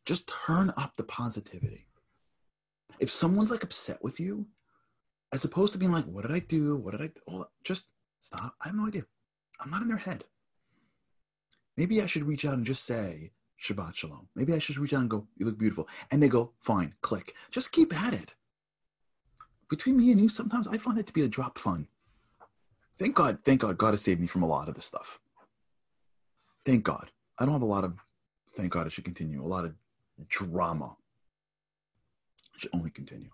just 0.06 0.30
turn 0.46 0.72
up 0.76 0.92
the 0.96 1.02
positivity. 1.02 1.88
If 3.00 3.10
someone's 3.10 3.50
like 3.50 3.64
upset 3.64 4.02
with 4.02 4.18
you, 4.18 4.46
as 5.32 5.44
opposed 5.44 5.72
to 5.72 5.78
being 5.78 5.92
like, 5.92 6.06
what 6.06 6.22
did 6.22 6.32
I 6.32 6.38
do? 6.38 6.76
What 6.76 6.92
did 6.92 7.02
I 7.02 7.06
do? 7.08 7.20
Well, 7.26 7.50
just 7.64 7.88
stop. 8.20 8.54
I 8.62 8.68
have 8.68 8.76
no 8.76 8.86
idea. 8.86 9.04
I'm 9.60 9.70
not 9.70 9.82
in 9.82 9.88
their 9.88 9.96
head. 9.98 10.24
Maybe 11.76 12.00
I 12.00 12.06
should 12.06 12.24
reach 12.24 12.44
out 12.44 12.54
and 12.54 12.64
just 12.64 12.84
say, 12.84 13.32
Shabbat 13.60 13.96
Shalom. 13.96 14.28
Maybe 14.34 14.54
I 14.54 14.58
should 14.58 14.78
reach 14.78 14.94
out 14.94 15.00
and 15.00 15.10
go, 15.10 15.26
you 15.36 15.44
look 15.44 15.58
beautiful. 15.58 15.88
And 16.10 16.22
they 16.22 16.28
go, 16.28 16.52
fine, 16.60 16.94
click. 17.02 17.34
Just 17.50 17.72
keep 17.72 17.94
at 17.94 18.14
it. 18.14 18.34
Between 19.68 19.96
me 19.96 20.12
and 20.12 20.20
you, 20.20 20.28
sometimes 20.28 20.68
I 20.68 20.78
find 20.78 20.98
it 20.98 21.06
to 21.06 21.12
be 21.12 21.22
a 21.22 21.28
drop 21.28 21.58
fun. 21.58 21.88
Thank 22.98 23.14
God, 23.14 23.38
thank 23.44 23.60
God, 23.60 23.76
God 23.76 23.92
has 23.92 24.02
saved 24.02 24.20
me 24.20 24.26
from 24.26 24.42
a 24.42 24.46
lot 24.46 24.68
of 24.68 24.74
this 24.74 24.84
stuff. 24.84 25.20
Thank 26.64 26.84
God. 26.84 27.10
I 27.38 27.44
don't 27.44 27.52
have 27.52 27.62
a 27.62 27.66
lot 27.66 27.84
of, 27.84 27.98
thank 28.56 28.72
God 28.72 28.86
it 28.86 28.92
should 28.92 29.04
continue, 29.04 29.44
a 29.44 29.46
lot 29.46 29.64
of 29.64 29.74
drama. 30.28 30.96
I 32.54 32.58
should 32.58 32.70
only 32.74 32.90
continue. 32.90 33.30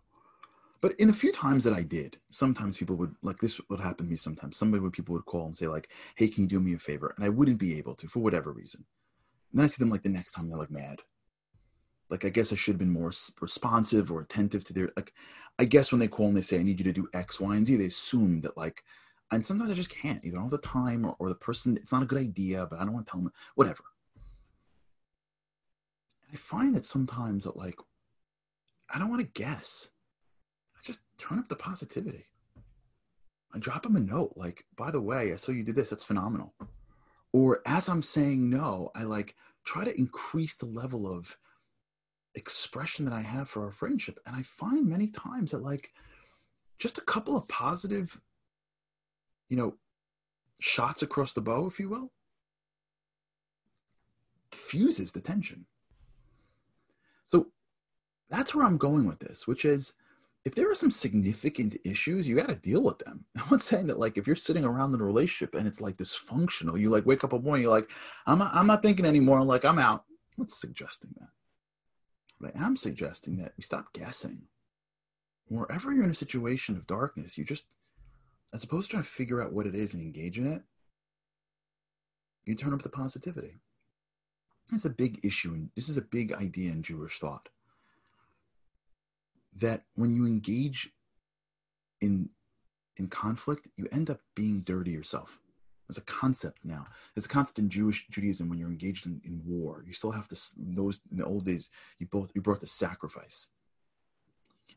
But 0.80 0.94
in 0.98 1.06
the 1.06 1.14
few 1.14 1.30
times 1.30 1.62
that 1.62 1.72
I 1.72 1.82
did, 1.82 2.18
sometimes 2.30 2.76
people 2.76 2.96
would 2.96 3.14
like 3.22 3.38
this 3.38 3.60
would 3.70 3.78
happen 3.78 4.06
to 4.06 4.10
me 4.10 4.16
sometimes. 4.16 4.56
Somebody 4.56 4.82
would 4.82 4.92
people 4.92 5.14
would 5.14 5.26
call 5.26 5.46
and 5.46 5.56
say, 5.56 5.68
like, 5.68 5.88
hey, 6.16 6.26
can 6.26 6.42
you 6.42 6.48
do 6.48 6.58
me 6.58 6.74
a 6.74 6.78
favor? 6.78 7.14
And 7.16 7.24
I 7.24 7.28
wouldn't 7.28 7.58
be 7.58 7.78
able 7.78 7.94
to 7.94 8.08
for 8.08 8.18
whatever 8.18 8.50
reason. 8.50 8.84
And 9.52 9.60
then 9.60 9.64
I 9.64 9.68
see 9.68 9.78
them 9.78 9.90
like 9.90 10.02
the 10.02 10.08
next 10.08 10.32
time 10.32 10.48
they're 10.48 10.58
like 10.58 10.72
mad. 10.72 11.02
Like 12.12 12.26
I 12.26 12.28
guess 12.28 12.52
I 12.52 12.56
should 12.56 12.74
have 12.74 12.78
been 12.78 12.92
more 12.92 13.10
responsive 13.40 14.12
or 14.12 14.20
attentive 14.20 14.64
to 14.64 14.74
their 14.74 14.90
like 14.96 15.14
I 15.58 15.64
guess 15.64 15.90
when 15.90 15.98
they 15.98 16.08
call 16.08 16.28
and 16.28 16.36
they 16.36 16.42
say 16.42 16.60
I 16.60 16.62
need 16.62 16.78
you 16.78 16.84
to 16.84 16.92
do 16.92 17.08
X, 17.14 17.40
Y, 17.40 17.56
and 17.56 17.66
Z, 17.66 17.74
they 17.76 17.86
assume 17.86 18.42
that 18.42 18.54
like 18.54 18.84
and 19.30 19.44
sometimes 19.44 19.70
I 19.70 19.74
just 19.74 19.88
can't. 19.88 20.22
Either 20.22 20.38
I 20.38 20.46
the 20.48 20.58
time 20.58 21.06
or, 21.06 21.16
or 21.18 21.30
the 21.30 21.34
person 21.34 21.74
it's 21.74 21.90
not 21.90 22.02
a 22.02 22.06
good 22.06 22.20
idea, 22.20 22.66
but 22.68 22.78
I 22.78 22.84
don't 22.84 22.92
want 22.92 23.06
to 23.06 23.10
tell 23.10 23.20
them 23.22 23.32
whatever. 23.54 23.82
I 26.30 26.36
find 26.36 26.74
that 26.74 26.84
sometimes 26.84 27.44
that 27.44 27.56
like 27.56 27.76
I 28.90 28.98
don't 28.98 29.08
want 29.08 29.22
to 29.22 29.42
guess. 29.42 29.88
I 30.76 30.80
just 30.84 31.00
turn 31.16 31.38
up 31.38 31.48
the 31.48 31.56
positivity. 31.56 32.26
I 33.54 33.58
drop 33.58 33.84
them 33.84 33.96
a 33.96 34.00
note 34.00 34.34
like, 34.36 34.66
by 34.76 34.90
the 34.90 35.00
way, 35.00 35.32
I 35.32 35.36
saw 35.36 35.52
you 35.52 35.62
did 35.62 35.76
this. 35.76 35.88
That's 35.88 36.04
phenomenal. 36.04 36.52
Or 37.32 37.62
as 37.64 37.88
I'm 37.88 38.02
saying 38.02 38.50
no, 38.50 38.90
I 38.94 39.04
like 39.04 39.34
try 39.64 39.84
to 39.86 39.98
increase 39.98 40.56
the 40.56 40.66
level 40.66 41.10
of 41.10 41.38
expression 42.34 43.04
that 43.04 43.14
I 43.14 43.20
have 43.20 43.48
for 43.48 43.64
our 43.64 43.72
friendship. 43.72 44.18
And 44.26 44.34
I 44.36 44.42
find 44.42 44.86
many 44.86 45.08
times 45.08 45.50
that 45.50 45.62
like 45.62 45.90
just 46.78 46.98
a 46.98 47.02
couple 47.02 47.36
of 47.36 47.48
positive, 47.48 48.20
you 49.48 49.56
know, 49.56 49.74
shots 50.60 51.02
across 51.02 51.32
the 51.32 51.40
bow, 51.40 51.66
if 51.66 51.78
you 51.78 51.88
will, 51.88 52.12
diffuses 54.50 55.12
the 55.12 55.20
tension. 55.20 55.66
So 57.26 57.48
that's 58.30 58.54
where 58.54 58.64
I'm 58.64 58.78
going 58.78 59.06
with 59.06 59.18
this, 59.20 59.46
which 59.46 59.64
is 59.64 59.94
if 60.44 60.54
there 60.54 60.70
are 60.70 60.74
some 60.74 60.90
significant 60.90 61.76
issues, 61.84 62.26
you 62.26 62.34
got 62.36 62.48
to 62.48 62.56
deal 62.56 62.82
with 62.82 62.98
them. 62.98 63.24
I'm 63.36 63.44
not 63.50 63.62
saying 63.62 63.86
that 63.88 63.98
like 63.98 64.16
if 64.16 64.26
you're 64.26 64.36
sitting 64.36 64.64
around 64.64 64.94
in 64.94 65.00
a 65.00 65.04
relationship 65.04 65.54
and 65.54 65.66
it's 65.66 65.80
like 65.80 65.96
dysfunctional, 65.96 66.78
you 66.78 66.90
like 66.90 67.06
wake 67.06 67.24
up 67.24 67.32
a 67.32 67.38
morning, 67.38 67.62
you're 67.62 67.70
like, 67.70 67.90
I'm 68.26 68.38
not, 68.38 68.54
I'm 68.54 68.66
not 68.66 68.82
thinking 68.82 69.06
anymore. 69.06 69.38
I'm 69.38 69.46
like, 69.46 69.64
I'm 69.64 69.78
out. 69.78 70.04
Not 70.36 70.50
suggesting 70.50 71.10
that. 71.20 71.28
But 72.42 72.56
I 72.56 72.66
am 72.66 72.76
suggesting 72.76 73.36
that 73.36 73.52
we 73.56 73.62
stop 73.62 73.92
guessing. 73.92 74.42
Wherever 75.46 75.92
you're 75.92 76.02
in 76.02 76.10
a 76.10 76.14
situation 76.14 76.76
of 76.76 76.88
darkness, 76.88 77.38
you 77.38 77.44
just, 77.44 77.64
as 78.52 78.64
opposed 78.64 78.90
to 78.90 78.96
trying 78.96 79.04
to 79.04 79.08
figure 79.08 79.40
out 79.40 79.52
what 79.52 79.66
it 79.66 79.76
is 79.76 79.94
and 79.94 80.02
engage 80.02 80.38
in 80.38 80.48
it, 80.48 80.62
you 82.44 82.56
turn 82.56 82.74
up 82.74 82.82
the 82.82 82.88
positivity. 82.88 83.60
That's 84.72 84.84
a 84.84 84.90
big 84.90 85.20
issue, 85.24 85.52
and 85.52 85.70
this 85.76 85.88
is 85.88 85.96
a 85.96 86.02
big 86.02 86.32
idea 86.32 86.72
in 86.72 86.82
Jewish 86.82 87.20
thought. 87.20 87.48
That 89.54 89.84
when 89.94 90.16
you 90.16 90.26
engage 90.26 90.90
in 92.00 92.30
in 92.96 93.08
conflict, 93.08 93.68
you 93.76 93.86
end 93.92 94.10
up 94.10 94.20
being 94.34 94.60
dirty 94.60 94.90
yourself. 94.90 95.38
There's 95.92 95.98
a 95.98 96.06
concept 96.06 96.60
now. 96.64 96.86
There's 97.14 97.26
a 97.26 97.28
concept 97.28 97.58
in 97.58 97.68
Jewish 97.68 98.06
Judaism 98.08 98.48
when 98.48 98.58
you're 98.58 98.70
engaged 98.70 99.04
in, 99.04 99.20
in 99.26 99.42
war. 99.44 99.84
You 99.86 99.92
still 99.92 100.12
have 100.12 100.26
to 100.28 100.36
those 100.56 101.02
in 101.10 101.18
the 101.18 101.26
old 101.26 101.44
days. 101.44 101.68
You 101.98 102.06
both 102.06 102.30
you 102.34 102.40
brought 102.40 102.62
the 102.62 102.66
sacrifice. 102.66 103.48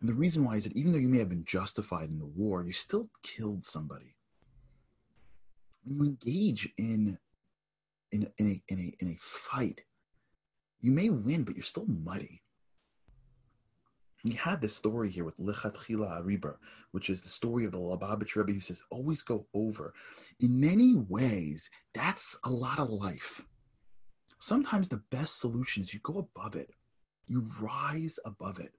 And 0.02 0.10
the 0.10 0.14
reason 0.14 0.44
why 0.44 0.58
is 0.58 0.66
that 0.66 0.76
even 0.76 0.92
though 0.92 1.00
you 1.00 1.08
may 1.08 1.20
have 1.20 1.30
been 1.30 1.46
justified 1.46 2.10
in 2.10 2.20
the 2.20 2.26
war, 2.26 2.66
you 2.66 2.74
still 2.74 3.10
killed 3.24 3.66
somebody. 3.66 4.18
When 5.86 5.96
you 5.96 6.04
engage 6.04 6.68
in 6.78 7.18
in, 8.12 8.30
in, 8.38 8.48
a, 8.48 8.62
in, 8.68 8.80
a, 8.80 8.94
in 9.00 9.08
a 9.14 9.18
fight, 9.18 9.86
you 10.82 10.92
may 10.92 11.10
win, 11.10 11.44
but 11.44 11.56
you're 11.56 11.64
still 11.64 11.88
muddy. 11.88 12.42
We 14.25 14.34
had 14.34 14.60
this 14.60 14.75
story 14.75 15.12
here 15.12 15.24
with 15.24 15.38
Lichatchila 15.38 16.24
Ariba, 16.24 16.55
which 16.91 17.12
is 17.12 17.22
the 17.22 17.29
story 17.29 17.63
of 17.63 17.72
the 17.72 17.77
Lubavitch 17.77 18.36
Rebbe 18.36 18.53
who 18.53 18.60
says, 18.60 18.82
always 18.89 19.22
go 19.22 19.46
over. 19.53 19.94
In 20.39 20.60
many 20.60 20.96
ways, 20.96 21.70
that's 21.94 22.36
a 22.44 22.50
lot 22.50 22.79
of 22.79 22.89
life. 22.89 23.46
Sometimes 24.39 24.89
the 24.89 25.03
best 25.12 25.39
solution 25.39 25.84
is 25.84 25.94
you 25.94 26.00
go 26.01 26.17
above 26.17 26.55
it, 26.55 26.72
you 27.27 27.48
rise 27.62 28.17
above 28.25 28.60
it. 28.60 28.74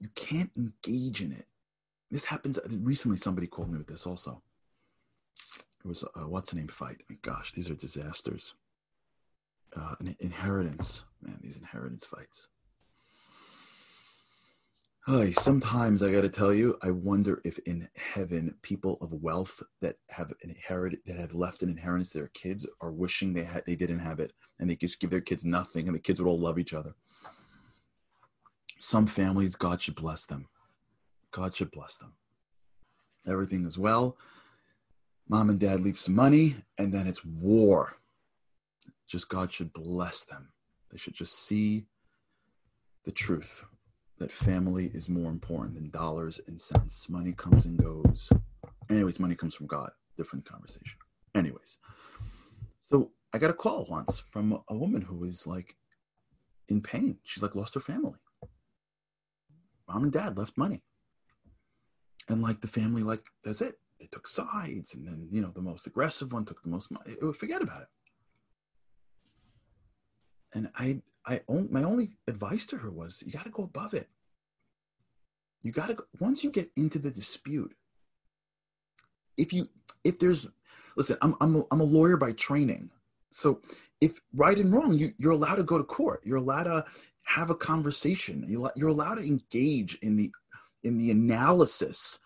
You 0.00 0.08
can't 0.16 0.50
engage 0.56 1.22
in 1.22 1.30
it. 1.30 1.46
This 2.10 2.24
happens 2.24 2.58
recently, 2.68 3.16
somebody 3.16 3.46
called 3.46 3.70
me 3.70 3.78
with 3.78 3.86
this 3.86 4.08
also. 4.08 4.42
It 5.84 5.88
was 5.88 6.04
a 6.16 6.26
what's 6.26 6.50
the 6.50 6.56
name 6.56 6.66
fight. 6.66 7.02
gosh, 7.22 7.52
these 7.52 7.70
are 7.70 7.74
disasters. 7.74 8.54
Uh, 9.76 9.94
an 10.00 10.16
inheritance, 10.18 11.04
man, 11.22 11.38
these 11.40 11.56
inheritance 11.56 12.04
fights. 12.04 12.48
Hi, 15.06 15.32
sometimes 15.32 16.00
I 16.00 16.12
got 16.12 16.20
to 16.20 16.28
tell 16.28 16.54
you, 16.54 16.78
I 16.80 16.92
wonder 16.92 17.40
if 17.44 17.58
in 17.66 17.88
heaven, 17.96 18.54
people 18.62 18.98
of 19.00 19.12
wealth 19.12 19.60
that 19.80 19.96
have 20.10 20.32
inherited, 20.42 21.00
that 21.06 21.18
have 21.18 21.34
left 21.34 21.64
an 21.64 21.70
inheritance 21.70 22.10
to 22.10 22.18
their 22.18 22.28
kids, 22.28 22.66
are 22.80 22.92
wishing 22.92 23.32
they 23.32 23.42
had, 23.42 23.64
they 23.66 23.74
didn't 23.74 23.98
have 23.98 24.20
it, 24.20 24.32
and 24.60 24.70
they 24.70 24.76
just 24.76 25.00
give 25.00 25.10
their 25.10 25.20
kids 25.20 25.44
nothing, 25.44 25.88
and 25.88 25.96
the 25.96 26.00
kids 26.00 26.20
would 26.20 26.28
all 26.28 26.38
love 26.38 26.56
each 26.56 26.72
other. 26.72 26.94
Some 28.78 29.08
families, 29.08 29.56
God 29.56 29.82
should 29.82 29.96
bless 29.96 30.26
them. 30.26 30.46
God 31.32 31.56
should 31.56 31.72
bless 31.72 31.96
them. 31.96 32.14
Everything 33.26 33.66
is 33.66 33.76
well 33.76 34.16
mom 35.28 35.48
and 35.48 35.58
dad 35.58 35.80
leave 35.80 35.98
some 35.98 36.14
money, 36.14 36.56
and 36.76 36.92
then 36.92 37.06
it's 37.06 37.24
war. 37.24 37.96
Just 39.06 39.30
God 39.30 39.50
should 39.50 39.72
bless 39.72 40.24
them. 40.24 40.50
They 40.90 40.98
should 40.98 41.14
just 41.14 41.46
see 41.46 41.86
the 43.04 43.12
truth 43.12 43.64
that 44.18 44.30
family 44.30 44.90
is 44.94 45.08
more 45.08 45.30
important 45.30 45.74
than 45.74 45.90
dollars 45.90 46.40
and 46.46 46.60
cents. 46.60 47.08
Money 47.08 47.32
comes 47.32 47.66
and 47.66 47.76
goes. 47.76 48.32
Anyways, 48.88 49.18
money 49.18 49.34
comes 49.34 49.54
from 49.54 49.66
God. 49.66 49.90
Different 50.16 50.44
conversation. 50.44 50.98
Anyways, 51.34 51.78
so 52.80 53.10
I 53.32 53.38
got 53.38 53.50
a 53.50 53.54
call 53.54 53.86
once 53.88 54.18
from 54.30 54.62
a 54.68 54.74
woman 54.76 55.02
who 55.02 55.16
was 55.16 55.46
like 55.46 55.76
in 56.68 56.82
pain. 56.82 57.18
She's 57.24 57.42
like 57.42 57.54
lost 57.54 57.74
her 57.74 57.80
family. 57.80 58.18
mom 59.88 60.04
and 60.04 60.12
dad 60.12 60.36
left 60.36 60.56
money. 60.56 60.82
And 62.28 62.42
like 62.42 62.60
the 62.60 62.68
family, 62.68 63.02
like, 63.02 63.24
that's 63.44 63.60
it. 63.60 63.78
They 63.98 64.06
took 64.06 64.26
sides. 64.28 64.94
And 64.94 65.06
then, 65.06 65.28
you 65.30 65.42
know, 65.42 65.50
the 65.54 65.60
most 65.62 65.86
aggressive 65.86 66.32
one 66.32 66.44
took 66.44 66.62
the 66.62 66.68
most 66.68 66.90
money. 66.90 67.12
It 67.12 67.24
would 67.24 67.36
forget 67.36 67.62
about 67.62 67.82
it. 67.82 67.88
And 70.54 70.70
I, 70.76 71.02
I, 71.26 71.40
my 71.48 71.82
only 71.84 72.16
advice 72.26 72.66
to 72.66 72.78
her 72.78 72.90
was 72.90 73.22
you 73.24 73.32
got 73.32 73.44
to 73.44 73.50
go 73.50 73.62
above 73.62 73.94
it. 73.94 74.08
You 75.62 75.70
got 75.70 75.90
to, 75.90 76.04
once 76.18 76.42
you 76.42 76.50
get 76.50 76.70
into 76.76 76.98
the 76.98 77.10
dispute, 77.10 77.74
if 79.36 79.52
you, 79.52 79.68
if 80.02 80.18
there's, 80.18 80.48
listen, 80.96 81.16
I'm, 81.22 81.36
I'm, 81.40 81.56
a, 81.56 81.62
I'm 81.70 81.80
a 81.80 81.84
lawyer 81.84 82.16
by 82.16 82.32
training. 82.32 82.90
So 83.30 83.60
if 84.00 84.20
right 84.34 84.58
and 84.58 84.72
wrong, 84.72 84.98
you, 84.98 85.14
you're 85.18 85.32
allowed 85.32 85.56
to 85.56 85.62
go 85.62 85.78
to 85.78 85.84
court. 85.84 86.20
You're 86.24 86.38
allowed 86.38 86.64
to 86.64 86.84
have 87.22 87.50
a 87.50 87.54
conversation. 87.54 88.44
You're 88.48 88.88
allowed 88.88 89.14
to 89.14 89.26
engage 89.26 89.96
in 90.02 90.16
the 90.16 90.32
in 90.84 90.98
the 90.98 91.12
analysis 91.12 92.18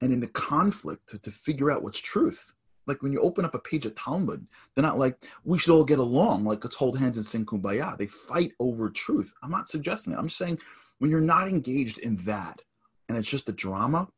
and 0.00 0.12
in 0.12 0.20
the 0.20 0.28
conflict 0.28 1.08
to, 1.08 1.18
to 1.18 1.30
figure 1.30 1.70
out 1.70 1.82
what's 1.82 1.98
truth. 1.98 2.52
Like 2.86 3.02
when 3.02 3.12
you 3.12 3.20
open 3.20 3.44
up 3.44 3.54
a 3.54 3.58
page 3.58 3.84
of 3.86 3.94
Talmud, 3.94 4.46
they're 4.74 4.82
not 4.82 4.98
like, 4.98 5.24
we 5.44 5.58
should 5.58 5.72
all 5.72 5.84
get 5.84 5.98
along, 5.98 6.44
like 6.44 6.62
let's 6.62 6.76
hold 6.76 6.98
hands 6.98 7.16
and 7.16 7.26
sing 7.26 7.44
kumbaya. 7.44 7.96
They 7.98 8.06
fight 8.06 8.52
over 8.60 8.90
truth. 8.90 9.32
I'm 9.42 9.50
not 9.50 9.68
suggesting 9.68 10.12
that. 10.12 10.18
I'm 10.18 10.30
saying 10.30 10.58
when 10.98 11.10
you're 11.10 11.20
not 11.20 11.48
engaged 11.48 11.98
in 11.98 12.16
that 12.18 12.62
and 13.08 13.18
it's 13.18 13.28
just 13.28 13.48
a 13.48 13.52
drama, 13.52 14.08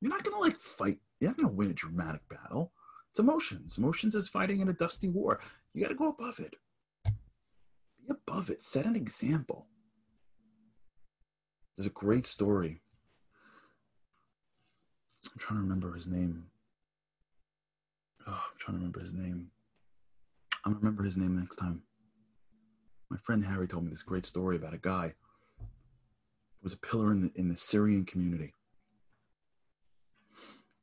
you're 0.00 0.12
not 0.12 0.24
gonna 0.24 0.38
like 0.38 0.60
fight, 0.60 0.98
you're 1.20 1.30
not 1.30 1.38
gonna 1.38 1.48
win 1.48 1.70
a 1.70 1.74
dramatic 1.74 2.28
battle. 2.28 2.72
It's 3.10 3.20
emotions. 3.20 3.78
Emotions 3.78 4.14
is 4.14 4.28
fighting 4.28 4.60
in 4.60 4.68
a 4.68 4.74
dusty 4.74 5.08
war. 5.08 5.40
You 5.72 5.82
gotta 5.82 5.94
go 5.94 6.10
above 6.10 6.38
it 6.38 6.56
be 8.06 8.14
above 8.14 8.50
it. 8.50 8.62
Set 8.62 8.86
an 8.86 8.96
example. 8.96 9.66
There's 11.76 11.86
a 11.86 11.90
great 11.90 12.26
story. 12.26 12.80
I'm 15.32 15.38
trying 15.38 15.58
to 15.58 15.62
remember 15.62 15.92
his 15.92 16.06
name. 16.06 16.46
Oh, 18.26 18.32
I'm 18.32 18.58
trying 18.58 18.74
to 18.74 18.78
remember 18.78 19.00
his 19.00 19.14
name. 19.14 19.48
I'm 20.64 20.72
gonna 20.72 20.80
remember 20.80 21.04
his 21.04 21.16
name 21.16 21.38
next 21.38 21.56
time. 21.56 21.82
My 23.10 23.18
friend 23.18 23.44
Harry 23.44 23.68
told 23.68 23.84
me 23.84 23.90
this 23.90 24.02
great 24.02 24.26
story 24.26 24.56
about 24.56 24.74
a 24.74 24.78
guy 24.78 25.14
who 25.58 26.62
was 26.62 26.72
a 26.72 26.78
pillar 26.78 27.12
in 27.12 27.20
the, 27.22 27.30
in 27.36 27.48
the 27.48 27.56
Syrian 27.56 28.04
community. 28.04 28.52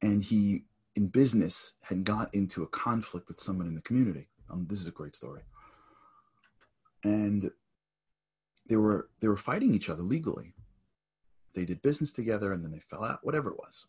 And 0.01 0.23
he, 0.23 0.63
in 0.95 1.07
business, 1.07 1.73
had 1.81 2.05
got 2.05 2.33
into 2.33 2.63
a 2.63 2.67
conflict 2.67 3.27
with 3.27 3.41
someone 3.41 3.67
in 3.67 3.75
the 3.75 3.81
community. 3.81 4.29
Um, 4.49 4.67
this 4.69 4.79
is 4.79 4.87
a 4.87 4.91
great 4.91 5.15
story 5.15 5.41
and 7.03 7.51
they 8.67 8.75
were 8.75 9.09
they 9.19 9.27
were 9.27 9.37
fighting 9.37 9.73
each 9.73 9.89
other 9.89 10.01
legally. 10.01 10.53
They 11.53 11.65
did 11.65 11.81
business 11.81 12.11
together 12.11 12.51
and 12.51 12.63
then 12.63 12.71
they 12.71 12.79
fell 12.79 13.03
out, 13.03 13.19
whatever 13.23 13.51
it 13.51 13.57
was. 13.57 13.85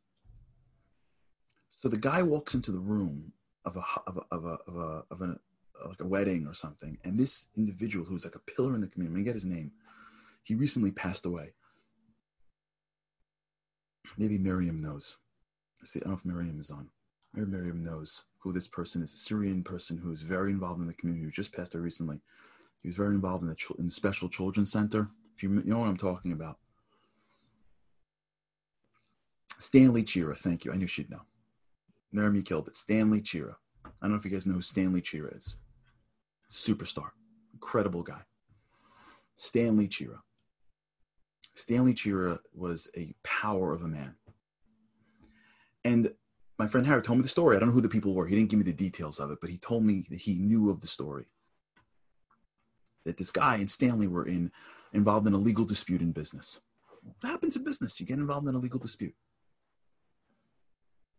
So 1.81 1.89
the 1.89 1.97
guy 1.97 2.23
walks 2.23 2.55
into 2.55 2.73
the 2.73 2.79
room 2.79 3.33
of 3.65 3.77
a 3.77 3.85
of 4.07 4.17
a 4.17 4.35
of 4.35 4.45
a 4.45 4.59
of 4.67 4.77
a, 4.77 5.05
of 5.11 5.21
a 5.21 5.39
like 5.89 6.01
a 6.01 6.07
wedding 6.07 6.47
or 6.47 6.55
something, 6.55 6.99
and 7.05 7.19
this 7.19 7.49
individual 7.57 8.05
who's 8.05 8.25
like 8.25 8.37
a 8.37 8.39
pillar 8.39 8.75
in 8.75 8.81
the 8.81 8.87
community, 8.87 9.21
I 9.21 9.25
get 9.25 9.35
his 9.35 9.45
name. 9.45 9.73
He 10.43 10.55
recently 10.55 10.91
passed 10.91 11.27
away. 11.27 11.55
Maybe 14.19 14.39
Miriam 14.39 14.81
knows. 14.81 15.17
I 15.83 15.87
see. 15.87 16.01
I 16.01 16.05
don't 16.05 16.13
know 16.13 16.19
if 16.19 16.25
Miriam 16.25 16.61
is 16.61 16.71
on. 16.71 16.91
Maybe 17.33 17.51
Miriam 17.51 17.83
knows 17.83 18.23
who 18.39 18.53
this 18.53 18.69
person 18.69 19.03
is. 19.03 19.13
A 19.13 19.17
Syrian 19.17 19.65
person 19.65 19.99
who's 19.99 20.21
very 20.21 20.51
involved 20.51 20.81
in 20.81 20.87
the 20.87 20.95
community 20.95 21.25
who 21.25 21.31
just 21.31 21.53
passed 21.53 21.75
away 21.75 21.83
recently. 21.83 22.21
He 22.83 22.89
was 22.89 22.97
very 22.97 23.15
involved 23.15 23.43
in 23.43 23.49
the, 23.49 23.57
in 23.79 23.87
the 23.87 23.91
Special 23.91 24.29
Children's 24.29 24.71
Center. 24.71 25.09
If 25.35 25.43
you, 25.43 25.51
you 25.65 25.73
know 25.73 25.79
what 25.79 25.89
I'm 25.89 25.97
talking 25.97 26.33
about. 26.33 26.59
Stanley 29.59 30.03
Chera, 30.03 30.37
thank 30.37 30.65
you. 30.65 30.73
I 30.73 30.77
knew 30.77 30.87
she'd 30.87 31.11
know. 31.11 31.23
Nermi 32.15 32.45
killed 32.45 32.69
it. 32.69 32.77
Stanley 32.77 33.23
Chera. 33.23 33.57
I 34.05 34.07
don't 34.07 34.17
know 34.17 34.19
if 34.19 34.27
you 34.27 34.31
guys 34.31 34.47
know 34.47 34.53
who 34.53 34.61
Stanley 34.61 35.01
Chera 35.01 35.35
is. 35.35 35.57
Superstar. 36.53 37.13
Incredible 37.55 38.03
guy. 38.03 38.21
Stanley 39.35 39.89
Chera. 39.89 40.19
Stanley 41.55 41.95
Chera 41.95 42.41
was 42.53 42.91
a 42.95 43.15
power 43.23 43.73
of 43.73 43.81
a 43.81 43.89
man. 43.89 44.17
And 45.87 46.13
my 46.59 46.67
friend 46.67 46.87
Harry 46.87 47.01
told 47.01 47.17
me 47.17 47.23
the 47.23 47.31
story. 47.31 47.57
I 47.57 47.59
don't 47.59 47.71
know 47.71 47.75
who 47.75 47.81
the 47.81 47.89
people 47.89 48.13
were. 48.13 48.27
He 48.27 48.37
didn't 48.37 48.51
give 48.51 48.59
me 48.59 48.67
the 48.67 48.75
details 48.75 49.19
of 49.19 49.31
it, 49.31 49.39
but 49.41 49.49
he 49.49 49.57
told 49.57 49.87
me 49.87 50.05
that 50.11 50.21
he 50.21 50.35
knew 50.35 50.69
of 50.69 50.83
the 50.83 50.87
story 50.87 51.25
that 53.07 53.17
this 53.17 53.31
guy 53.31 53.57
and 53.57 53.71
Stanley 53.71 54.07
were 54.07 54.27
in 54.27 54.53
involved 54.93 55.27
in 55.27 55.33
a 55.33 55.39
legal 55.39 55.65
dispute 55.65 56.03
in 56.03 56.13
business. 56.13 56.61
That 57.23 57.29
happens 57.29 57.57
in 57.57 57.65
business. 57.65 57.99
You 57.99 58.05
get 58.05 58.19
involved 58.19 58.47
in 58.49 58.55
a 58.55 58.59
legal 58.59 58.79
dispute. 58.79 59.15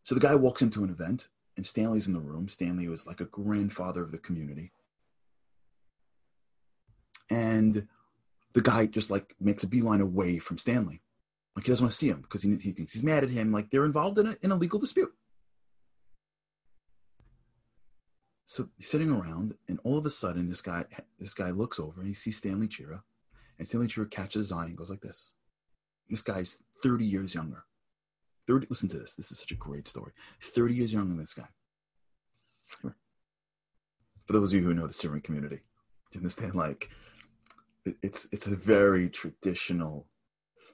So 0.03 0.13
the 0.13 0.21
guy 0.21 0.35
walks 0.35 0.61
into 0.61 0.83
an 0.83 0.91
event 0.91 1.29
and 1.57 1.65
Stanley's 1.65 2.07
in 2.07 2.13
the 2.13 2.19
room. 2.19 2.49
Stanley 2.49 2.87
was 2.87 3.07
like 3.07 3.21
a 3.21 3.25
grandfather 3.25 4.03
of 4.03 4.11
the 4.11 4.17
community. 4.17 4.71
And 7.29 7.87
the 8.53 8.61
guy 8.61 8.85
just 8.85 9.09
like 9.09 9.35
makes 9.39 9.63
a 9.63 9.67
beeline 9.67 10.01
away 10.01 10.37
from 10.37 10.57
Stanley. 10.57 11.01
Like 11.55 11.65
he 11.65 11.71
doesn't 11.71 11.85
want 11.85 11.91
to 11.91 11.97
see 11.97 12.09
him 12.09 12.21
because 12.21 12.43
he, 12.43 12.55
he 12.57 12.71
thinks 12.71 12.93
he's 12.93 13.03
mad 13.03 13.23
at 13.23 13.29
him. 13.29 13.51
Like 13.51 13.69
they're 13.69 13.85
involved 13.85 14.17
in 14.19 14.27
a, 14.27 14.35
in 14.41 14.51
a 14.51 14.55
legal 14.55 14.79
dispute. 14.79 15.13
So 18.45 18.69
he's 18.77 18.89
sitting 18.89 19.09
around, 19.09 19.55
and 19.67 19.79
all 19.83 19.97
of 19.97 20.05
a 20.05 20.09
sudden, 20.09 20.47
this 20.47 20.61
guy 20.61 20.85
this 21.19 21.33
guy 21.33 21.49
looks 21.49 21.79
over 21.79 21.99
and 21.99 22.07
he 22.07 22.13
sees 22.13 22.37
Stanley 22.37 22.67
Chera, 22.67 23.01
and 23.57 23.67
Stanley 23.67 23.87
Chera 23.87 24.09
catches 24.09 24.45
his 24.45 24.51
eye 24.51 24.65
and 24.65 24.77
goes 24.77 24.89
like 24.89 25.01
this. 25.01 25.33
This 26.09 26.21
guy's 26.21 26.57
30 26.83 27.05
years 27.05 27.33
younger. 27.33 27.64
30, 28.47 28.67
listen 28.69 28.89
to 28.89 28.99
this. 28.99 29.15
This 29.15 29.31
is 29.31 29.39
such 29.39 29.51
a 29.51 29.55
great 29.55 29.87
story. 29.87 30.11
30 30.41 30.73
years 30.75 30.93
younger 30.93 31.09
than 31.09 31.19
this 31.19 31.33
guy. 31.33 31.47
For 32.81 34.33
those 34.33 34.53
of 34.53 34.59
you 34.59 34.65
who 34.65 34.73
know 34.73 34.87
the 34.87 34.93
Syrian 34.93 35.21
community, 35.21 35.57
do 36.11 36.19
you 36.19 36.19
understand 36.19 36.55
like 36.55 36.89
it's 38.01 38.27
it's 38.31 38.47
a 38.47 38.55
very 38.55 39.09
traditional 39.09 40.07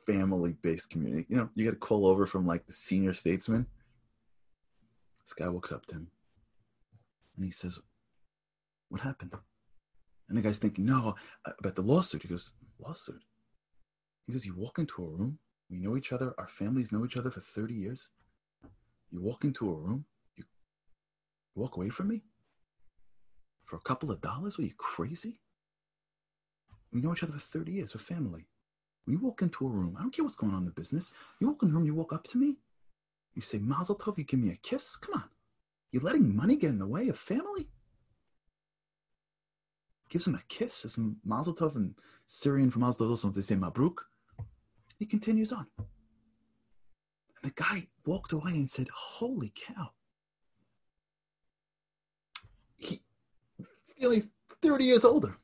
family-based 0.05 0.89
community. 0.89 1.25
You 1.29 1.38
know, 1.38 1.49
you 1.55 1.65
get 1.65 1.73
a 1.73 1.77
call 1.77 2.07
over 2.07 2.25
from 2.25 2.45
like 2.45 2.65
the 2.65 2.73
senior 2.73 3.13
statesman. 3.13 3.67
This 5.23 5.34
guy 5.34 5.49
walks 5.49 5.71
up 5.71 5.86
to 5.88 5.95
him 5.95 6.07
and 7.36 7.45
he 7.45 7.51
says, 7.51 7.79
What 8.89 9.01
happened? 9.01 9.34
And 10.29 10.38
the 10.38 10.41
guy's 10.41 10.57
thinking, 10.57 10.86
No, 10.86 11.15
uh, 11.45 11.51
about 11.60 11.75
the 11.75 11.81
lawsuit. 11.81 12.23
He 12.23 12.27
goes, 12.27 12.53
Lawsuit? 12.79 13.21
He 14.27 14.34
says, 14.34 14.45
You 14.45 14.55
walk 14.55 14.79
into 14.79 15.03
a 15.03 15.07
room, 15.07 15.39
we 15.71 15.79
know 15.79 15.95
each 15.95 16.12
other, 16.12 16.34
our 16.38 16.47
families 16.47 16.91
know 16.91 17.05
each 17.05 17.15
other 17.17 17.31
for 17.31 17.39
30 17.39 17.73
years. 17.73 18.10
You 19.10 19.21
walk 19.21 19.45
into 19.45 19.69
a 19.69 19.73
room, 19.73 20.05
you 20.36 20.43
walk 21.55 21.77
away 21.77 21.89
from 21.89 22.10
me 22.10 22.23
for 23.65 23.77
a 23.77 23.81
couple 23.81 24.12
of 24.12 24.21
dollars? 24.21 24.60
Are 24.60 24.63
you 24.63 24.73
crazy? 24.77 25.39
We 26.91 27.01
know 27.01 27.13
each 27.13 27.23
other 27.23 27.34
for 27.34 27.39
30 27.39 27.71
years, 27.71 27.95
we're 27.95 28.01
family. 28.01 28.47
You 29.07 29.17
walk 29.17 29.41
into 29.41 29.65
a 29.65 29.69
room, 29.69 29.95
I 29.97 30.01
don't 30.01 30.13
care 30.13 30.25
what's 30.25 30.36
going 30.36 30.53
on 30.53 30.60
in 30.60 30.65
the 30.65 30.71
business. 30.71 31.13
You 31.39 31.47
walk 31.47 31.63
in 31.63 31.69
the 31.69 31.75
room, 31.75 31.86
you 31.86 31.95
walk 31.95 32.13
up 32.13 32.27
to 32.29 32.38
me, 32.38 32.57
you 33.34 33.41
say, 33.41 33.57
Mazel 33.57 33.95
Tov, 33.95 34.17
you 34.17 34.25
give 34.25 34.39
me 34.39 34.51
a 34.51 34.57
kiss? 34.57 34.97
Come 34.97 35.15
on. 35.15 35.29
You're 35.91 36.03
letting 36.03 36.36
money 36.36 36.55
get 36.55 36.69
in 36.69 36.79
the 36.79 36.88
way 36.88 37.07
of 37.07 37.17
family? 37.17 37.67
Gives 40.10 40.27
him 40.27 40.36
a 40.36 40.41
kiss. 40.49 40.84
It's 40.84 40.99
Mazel 41.23 41.55
Tov 41.55 41.75
and 41.75 41.95
Syrian 42.27 42.69
for 42.69 42.79
Mazel 42.79 43.07
Tov 43.07 43.34
they 43.34 43.41
say 43.41 43.55
Mabruk. 43.55 43.99
He 45.02 45.08
continues 45.08 45.52
on. 45.52 45.66
And 45.80 45.88
the 47.42 47.50
guy 47.56 47.88
walked 48.06 48.34
away 48.34 48.52
and 48.52 48.70
said, 48.70 48.88
Holy 48.94 49.52
cow. 49.56 49.90
He, 52.76 53.02
he's 53.98 54.30
30 54.62 54.84
years 54.86 55.04
older. 55.04 55.38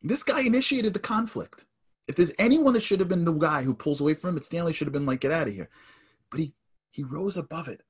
This 0.00 0.22
guy 0.22 0.42
initiated 0.42 0.94
the 0.94 1.00
conflict. 1.00 1.64
If 2.06 2.14
there's 2.14 2.32
anyone 2.38 2.72
that 2.74 2.84
should 2.84 3.00
have 3.00 3.08
been 3.08 3.24
the 3.24 3.32
guy 3.32 3.64
who 3.64 3.74
pulls 3.74 4.00
away 4.00 4.14
from 4.14 4.36
it, 4.36 4.44
Stanley 4.44 4.72
should 4.72 4.86
have 4.86 4.92
been 4.92 5.06
like, 5.06 5.22
get 5.22 5.32
out 5.32 5.48
of 5.48 5.54
here. 5.54 5.70
But 6.30 6.38
he, 6.38 6.54
he 6.92 7.02
rose 7.02 7.36
above 7.36 7.66
it. 7.66 7.82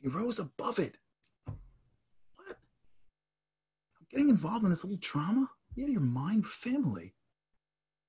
He 0.00 0.06
rose 0.06 0.38
above 0.38 0.78
it. 0.78 0.98
What? 1.46 1.56
I'm 3.98 4.06
getting 4.12 4.28
involved 4.28 4.62
in 4.62 4.70
this 4.70 4.84
little 4.84 5.00
trauma? 5.00 5.50
You 5.74 5.86
of 5.86 5.90
your 5.90 6.00
mind, 6.00 6.46
family. 6.46 7.16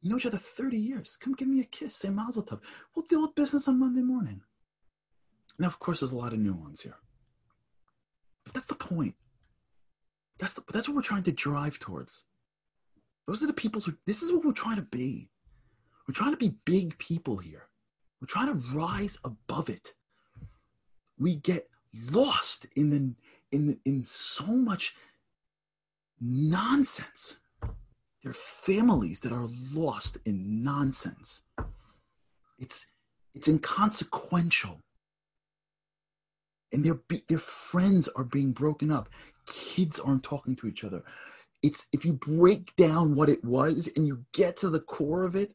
Know 0.02 0.18
each 0.18 0.26
other 0.26 0.38
30 0.38 0.78
years. 0.78 1.18
Come 1.20 1.34
give 1.34 1.48
me 1.48 1.60
a 1.60 1.66
kiss. 1.66 1.96
Say 1.96 2.10
mazel 2.10 2.44
tov. 2.44 2.62
We'll 2.96 3.06
deal 3.06 3.22
with 3.22 3.36
business 3.36 3.68
on 3.68 3.80
Monday 3.80 4.02
morning. 4.02 4.42
Now, 5.58 5.68
of 5.68 5.80
course, 5.80 6.00
there's 6.00 6.14
a 6.14 6.16
lot 6.16 6.32
of 6.32 6.40
nuance 6.40 6.82
here. 6.82 6.96
But 8.46 8.54
that's 8.54 8.68
the 8.68 8.76
point. 8.76 9.16
That's, 10.40 10.54
the, 10.54 10.64
that's 10.72 10.88
what 10.88 10.96
we're 10.96 11.02
trying 11.02 11.24
to 11.24 11.34
drive 11.34 11.80
towards. 11.80 12.24
Those 13.28 13.44
are 13.44 13.48
the 13.48 13.54
people 13.54 13.82
who, 13.82 13.94
this 14.08 14.24
is 14.24 14.32
what 14.32 14.46
we're 14.46 14.54
trying 14.54 14.78
to 14.78 14.82
be. 14.84 15.30
We're 16.08 16.14
trying 16.14 16.32
to 16.32 16.38
be 16.38 16.56
big 16.66 16.98
people 16.98 17.38
here. 17.38 17.68
We're 18.20 18.28
trying 18.28 18.48
to 18.48 18.76
rise 18.76 19.18
above 19.24 19.70
it. 19.70 19.94
We 21.18 21.36
get 21.36 21.70
lost 22.12 22.66
in 22.76 22.90
the 22.90 23.14
in 23.52 23.80
in 23.86 24.04
so 24.04 24.46
much 24.46 24.96
nonsense. 26.20 27.40
There 28.24 28.32
are 28.32 28.34
families 28.34 29.22
that 29.22 29.32
are 29.32 29.48
lost 29.74 30.18
in 30.26 30.64
nonsense. 30.64 31.42
It's 32.58 32.86
it's 33.34 33.48
inconsequential. 33.48 34.82
And 36.72 36.86
their 36.86 37.00
their 37.28 37.40
friends 37.40 38.10
are 38.10 38.26
being 38.26 38.52
broken 38.52 38.92
up. 38.92 39.10
Kids 39.46 40.00
aren't 40.00 40.24
talking 40.24 40.56
to 40.58 40.68
each 40.68 40.84
other. 40.84 41.04
It's 41.64 41.88
if 41.94 42.06
you 42.06 42.14
break 42.14 42.76
down 42.76 43.16
what 43.16 43.30
it 43.30 43.44
was 43.44 43.90
and 43.96 44.08
you 44.08 44.26
get 44.34 44.58
to 44.58 44.70
the 44.70 44.80
core 44.80 45.24
of 45.24 45.36
it, 45.36 45.54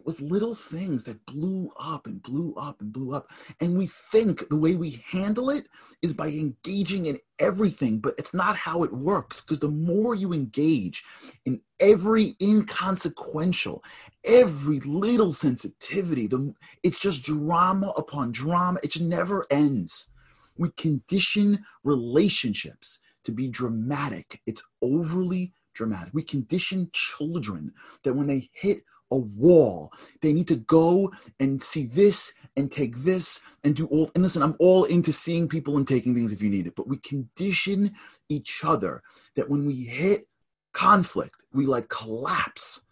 it 0.00 0.06
was 0.06 0.18
little 0.18 0.54
things 0.54 1.04
that 1.04 1.26
blew 1.26 1.70
up 1.78 2.06
and 2.06 2.22
blew 2.22 2.54
up 2.54 2.80
and 2.80 2.90
blew 2.90 3.12
up. 3.12 3.28
And 3.60 3.76
we 3.76 3.86
think 3.86 4.48
the 4.48 4.56
way 4.56 4.74
we 4.74 5.02
handle 5.04 5.50
it 5.50 5.66
is 6.00 6.14
by 6.14 6.28
engaging 6.28 7.04
in 7.04 7.18
everything, 7.38 7.98
but 7.98 8.14
it's 8.16 8.32
not 8.32 8.56
how 8.56 8.82
it 8.82 8.94
works. 8.94 9.42
Because 9.42 9.58
the 9.58 9.68
more 9.68 10.14
you 10.14 10.32
engage 10.32 11.04
in 11.44 11.60
every 11.80 12.34
inconsequential, 12.40 13.84
every 14.24 14.80
little 14.80 15.34
sensitivity, 15.34 16.26
the, 16.26 16.54
it's 16.82 16.98
just 16.98 17.22
drama 17.22 17.88
upon 17.88 18.32
drama. 18.32 18.80
It 18.82 18.98
never 19.02 19.44
ends. 19.50 20.08
We 20.56 20.70
condition 20.78 21.66
relationships 21.84 23.00
to 23.24 23.32
be 23.32 23.48
dramatic. 23.48 24.40
It's 24.46 24.62
overly 24.80 25.52
dramatic. 25.74 26.14
We 26.14 26.22
condition 26.22 26.88
children 26.94 27.74
that 28.04 28.14
when 28.14 28.28
they 28.28 28.48
hit 28.54 28.78
a 29.10 29.16
wall. 29.16 29.92
They 30.22 30.32
need 30.32 30.48
to 30.48 30.56
go 30.56 31.12
and 31.38 31.62
see 31.62 31.86
this 31.86 32.32
and 32.56 32.70
take 32.70 32.96
this 32.98 33.40
and 33.64 33.74
do 33.74 33.86
all. 33.86 34.10
And 34.14 34.22
listen, 34.22 34.42
I'm 34.42 34.56
all 34.58 34.84
into 34.84 35.12
seeing 35.12 35.48
people 35.48 35.76
and 35.76 35.86
taking 35.86 36.14
things 36.14 36.32
if 36.32 36.42
you 36.42 36.50
need 36.50 36.66
it, 36.66 36.76
but 36.76 36.88
we 36.88 36.98
condition 36.98 37.92
each 38.28 38.60
other 38.64 39.02
that 39.36 39.48
when 39.48 39.66
we 39.66 39.84
hit 39.84 40.28
conflict, 40.72 41.42
we 41.52 41.66
like 41.66 41.88
collapse. 41.88 42.82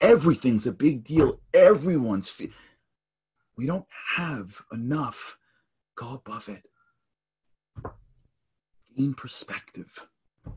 Everything's 0.00 0.66
a 0.66 0.72
big 0.72 1.04
deal. 1.04 1.40
Everyone's. 1.52 2.40
We 3.56 3.66
don't 3.66 3.86
have 4.16 4.62
enough. 4.72 5.38
Go 5.96 6.14
above 6.14 6.48
it. 6.48 6.64
Gain 8.96 9.14
perspective. 9.14 10.06
At 10.46 10.52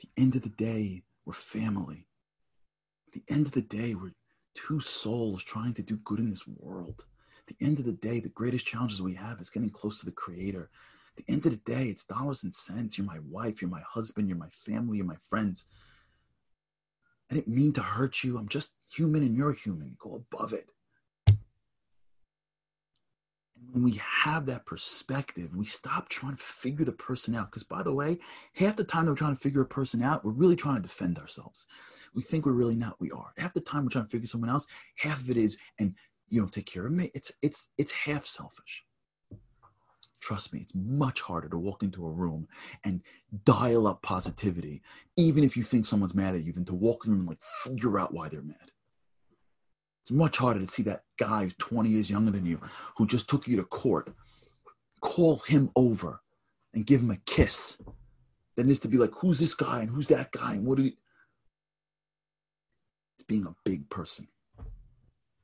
the 0.00 0.22
end 0.22 0.36
of 0.36 0.42
the 0.42 0.50
day, 0.50 1.04
we're 1.24 1.32
family 1.32 2.05
the 3.16 3.34
end 3.34 3.46
of 3.46 3.52
the 3.52 3.62
day, 3.62 3.94
we're 3.94 4.12
two 4.54 4.80
souls 4.80 5.42
trying 5.42 5.74
to 5.74 5.82
do 5.82 5.96
good 6.04 6.18
in 6.18 6.28
this 6.28 6.46
world. 6.46 7.04
At 7.48 7.56
the 7.56 7.64
end 7.64 7.78
of 7.78 7.84
the 7.86 7.92
day, 7.92 8.20
the 8.20 8.28
greatest 8.28 8.66
challenges 8.66 9.00
we 9.00 9.14
have 9.14 9.40
is 9.40 9.50
getting 9.50 9.70
close 9.70 10.00
to 10.00 10.06
the 10.06 10.12
Creator. 10.12 10.70
At 11.16 11.24
the 11.24 11.32
end 11.32 11.46
of 11.46 11.52
the 11.52 11.72
day, 11.72 11.84
it's 11.84 12.04
dollars 12.04 12.44
and 12.44 12.54
cents. 12.54 12.98
You're 12.98 13.06
my 13.06 13.20
wife, 13.30 13.62
you're 13.62 13.70
my 13.70 13.82
husband, 13.88 14.28
you're 14.28 14.36
my 14.36 14.50
family, 14.50 14.98
you're 14.98 15.06
my 15.06 15.16
friends. 15.30 15.64
I 17.30 17.34
didn't 17.34 17.54
mean 17.54 17.72
to 17.74 17.82
hurt 17.82 18.22
you. 18.22 18.36
I'm 18.36 18.48
just 18.48 18.72
human 18.92 19.22
and 19.22 19.36
you're 19.36 19.54
human. 19.54 19.96
Go 19.98 20.22
above 20.32 20.52
it 20.52 20.68
when 23.72 23.82
we 23.82 24.00
have 24.24 24.46
that 24.46 24.66
perspective, 24.66 25.54
we 25.54 25.64
stop 25.64 26.08
trying 26.08 26.36
to 26.36 26.42
figure 26.42 26.84
the 26.84 26.92
person 26.92 27.34
out. 27.34 27.50
Because, 27.50 27.64
by 27.64 27.82
the 27.82 27.94
way, 27.94 28.18
half 28.54 28.76
the 28.76 28.84
time 28.84 29.04
that 29.04 29.12
we're 29.12 29.16
trying 29.16 29.34
to 29.34 29.40
figure 29.40 29.62
a 29.62 29.66
person 29.66 30.02
out, 30.02 30.24
we're 30.24 30.32
really 30.32 30.56
trying 30.56 30.76
to 30.76 30.82
defend 30.82 31.18
ourselves. 31.18 31.66
We 32.14 32.22
think 32.22 32.46
we're 32.46 32.52
really 32.52 32.76
not. 32.76 33.00
We 33.00 33.10
are. 33.10 33.32
Half 33.36 33.54
the 33.54 33.60
time 33.60 33.84
we're 33.84 33.90
trying 33.90 34.06
to 34.06 34.10
figure 34.10 34.26
someone 34.26 34.50
else. 34.50 34.66
Half 34.96 35.20
of 35.20 35.30
it 35.30 35.36
is, 35.36 35.58
and 35.78 35.94
you 36.28 36.40
don't 36.40 36.52
take 36.52 36.66
care 36.66 36.86
of 36.86 36.92
me. 36.92 37.10
It's 37.14 37.32
it's 37.42 37.68
it's 37.78 37.92
half 37.92 38.26
selfish. 38.26 38.84
Trust 40.20 40.52
me, 40.52 40.60
it's 40.60 40.74
much 40.74 41.20
harder 41.20 41.48
to 41.48 41.58
walk 41.58 41.82
into 41.82 42.04
a 42.04 42.10
room 42.10 42.48
and 42.82 43.02
dial 43.44 43.86
up 43.86 44.02
positivity, 44.02 44.82
even 45.16 45.44
if 45.44 45.56
you 45.56 45.62
think 45.62 45.86
someone's 45.86 46.14
mad 46.16 46.34
at 46.34 46.44
you, 46.44 46.52
than 46.52 46.64
to 46.64 46.74
walk 46.74 47.06
in 47.06 47.12
and 47.12 47.28
like 47.28 47.42
figure 47.62 48.00
out 48.00 48.12
why 48.12 48.28
they're 48.28 48.42
mad. 48.42 48.72
It's 50.06 50.12
much 50.12 50.36
harder 50.36 50.60
to 50.60 50.68
see 50.68 50.84
that 50.84 51.02
guy 51.18 51.42
who's 51.42 51.56
20 51.58 51.88
years 51.88 52.08
younger 52.08 52.30
than 52.30 52.46
you 52.46 52.60
who 52.96 53.08
just 53.08 53.28
took 53.28 53.48
you 53.48 53.56
to 53.56 53.64
court, 53.64 54.14
call 55.00 55.38
him 55.38 55.72
over 55.74 56.20
and 56.72 56.86
give 56.86 57.00
him 57.00 57.10
a 57.10 57.16
kiss 57.16 57.82
than 58.54 58.70
is 58.70 58.78
to 58.80 58.88
be 58.88 58.98
like, 58.98 59.10
who's 59.14 59.40
this 59.40 59.56
guy 59.56 59.80
and 59.80 59.90
who's 59.90 60.06
that 60.06 60.30
guy 60.30 60.52
and 60.52 60.64
what 60.64 60.76
do 60.76 60.84
you. 60.84 60.92
It's 63.16 63.24
being 63.26 63.46
a 63.46 63.56
big 63.64 63.90
person. 63.90 64.28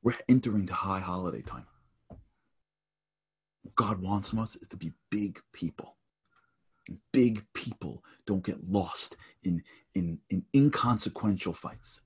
We're 0.01 0.14
entering 0.29 0.66
the 0.66 0.75
high 0.75 1.01
holiday 1.01 1.42
time. 1.42 1.66
What 3.62 3.75
God 3.75 4.01
wants 4.01 4.31
from 4.31 4.38
us 4.38 4.55
is 4.55 4.68
to 4.68 4.77
be 4.77 4.92
big 5.11 5.40
people. 5.53 5.96
Big 7.12 7.44
people 7.53 8.05
don't 8.29 8.46
get 8.46 8.62
lost 8.62 9.16
in, 9.42 9.64
in, 9.96 10.20
in 10.31 10.44
inconsequential 10.55 11.53
fights. 11.53 12.01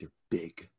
They're 0.00 0.10
big 0.28 0.70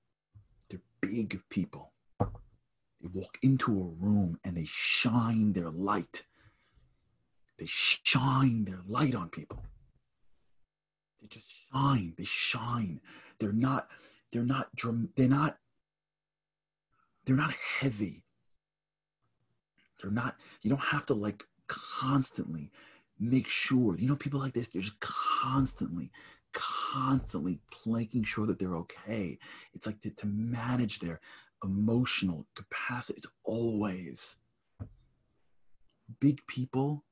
big 1.02 1.42
people. 1.50 1.94
They 2.20 3.10
walk 3.14 3.38
into 3.42 3.72
a 3.72 4.06
room 4.06 4.40
and 4.44 4.56
they 4.56 4.68
shine 4.68 5.54
their 5.54 5.72
light. 5.72 6.24
They 7.58 7.66
shine 7.68 8.66
their 8.66 8.82
light 8.88 9.16
on 9.16 9.30
people. 9.30 9.60
They 11.22 11.28
just 11.28 11.48
shine. 11.72 12.14
They 12.18 12.26
shine. 12.26 13.02
They're 13.40 13.54
not, 13.54 13.88
they're 14.32 14.44
not, 14.44 14.70
they're 15.16 15.28
not, 15.28 15.58
they're 17.26 17.36
not 17.36 17.54
heavy. 17.80 18.24
They're 20.02 20.12
not, 20.12 20.36
you 20.62 20.70
don't 20.70 20.80
have 20.80 21.06
to 21.08 21.14
like 21.14 21.44
constantly 21.68 22.72
make 23.20 23.48
sure. 23.48 23.96
You 23.96 24.08
know, 24.08 24.16
people 24.16 24.40
like 24.40 24.54
this, 24.54 24.70
they're 24.70 24.82
just 24.82 25.00
constantly 25.00 26.12
constantly 26.54 27.60
making 27.86 28.24
sure 28.24 28.46
that 28.48 28.60
they're 28.60 28.76
okay. 28.76 29.38
It's 29.74 29.86
like 29.86 30.02
to, 30.02 30.10
to 30.10 30.28
manage 30.28 31.00
their 31.00 31.20
emotional 31.64 32.46
capacity. 32.56 33.18
It's 33.18 33.32
always 33.44 34.38
big 36.20 36.46
people 36.48 37.04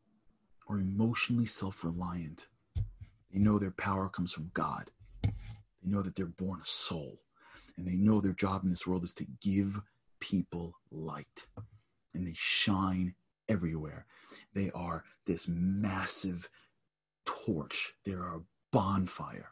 are 0.68 0.80
emotionally 0.80 1.46
self 1.46 1.84
reliant. 1.84 2.48
They 3.32 3.40
know 3.40 3.60
their 3.60 3.72
power 3.72 4.10
comes 4.10 4.34
from 4.34 4.52
God. 4.54 4.92
They 5.24 5.32
know 5.84 6.02
that 6.02 6.16
they're 6.16 6.26
born 6.26 6.60
a 6.62 6.66
soul. 6.66 7.20
And 7.78 7.88
they 7.88 7.96
know 7.96 8.20
their 8.20 8.34
job 8.34 8.64
in 8.64 8.70
this 8.70 8.86
world 8.86 9.04
is 9.04 9.14
to 9.16 9.26
give 9.42 9.80
people 10.20 10.76
light. 10.92 11.48
And 12.14 12.28
they 12.28 12.34
shine 12.36 13.16
everywhere. 13.48 14.06
They 14.54 14.72
are 14.72 15.06
this 15.26 15.48
massive 15.48 16.50
torch. 17.26 17.94
They 18.06 18.14
are 18.14 18.36
a 18.36 18.42
bonfire. 18.72 19.52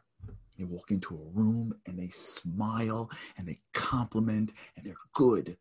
They 0.58 0.64
walk 0.64 0.90
into 0.90 1.14
a 1.14 1.38
room 1.38 1.74
and 1.86 1.98
they 1.98 2.08
smile 2.08 3.10
and 3.36 3.46
they 3.46 3.58
compliment 3.72 4.52
and 4.76 4.84
they're 4.84 4.96
good. 5.12 5.56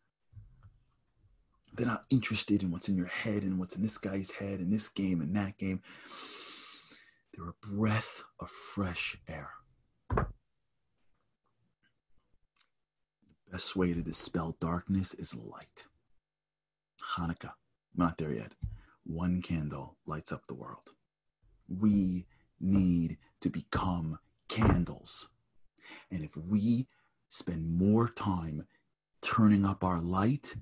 They're 1.74 1.86
not 1.86 2.06
interested 2.10 2.63
in 2.63 2.72
what's 2.72 2.89
in 2.89 2.98
your 2.98 3.06
head 3.06 3.43
and 3.43 3.60
what's 3.60 3.76
in 3.76 3.84
this 3.84 4.00
guy's 4.00 4.32
head 4.32 4.60
and 4.60 4.74
this 4.74 4.89
game 4.89 5.22
and 5.22 5.36
that 5.36 5.60
game. 5.60 5.84
They're 7.34 7.50
a 7.50 7.67
breath 7.67 8.24
of 8.39 8.50
fresh 8.50 9.15
air. 9.28 9.52
The 10.10 10.26
best 13.52 13.76
way 13.76 13.93
to 13.93 14.02
dispel 14.02 14.58
darkness 14.60 15.13
is 15.13 15.36
light. 15.36 15.86
Hanukkah, 17.15 17.54
not 17.96 18.17
there 18.17 18.34
yet. 18.34 18.54
One 19.04 19.43
candle 19.43 19.98
lights 20.08 20.32
up 20.32 20.48
the 20.48 20.56
world. 20.56 20.93
We 21.70 22.26
need 22.60 23.17
to 23.41 23.50
become 23.50 24.20
candles. 24.48 25.30
And 26.12 26.24
if 26.24 26.36
we 26.36 26.88
spend 27.30 27.78
more 27.78 28.10
time 28.10 28.65
turning 29.22 29.65
up 29.65 29.84
our 29.84 30.00
light, 30.02 30.56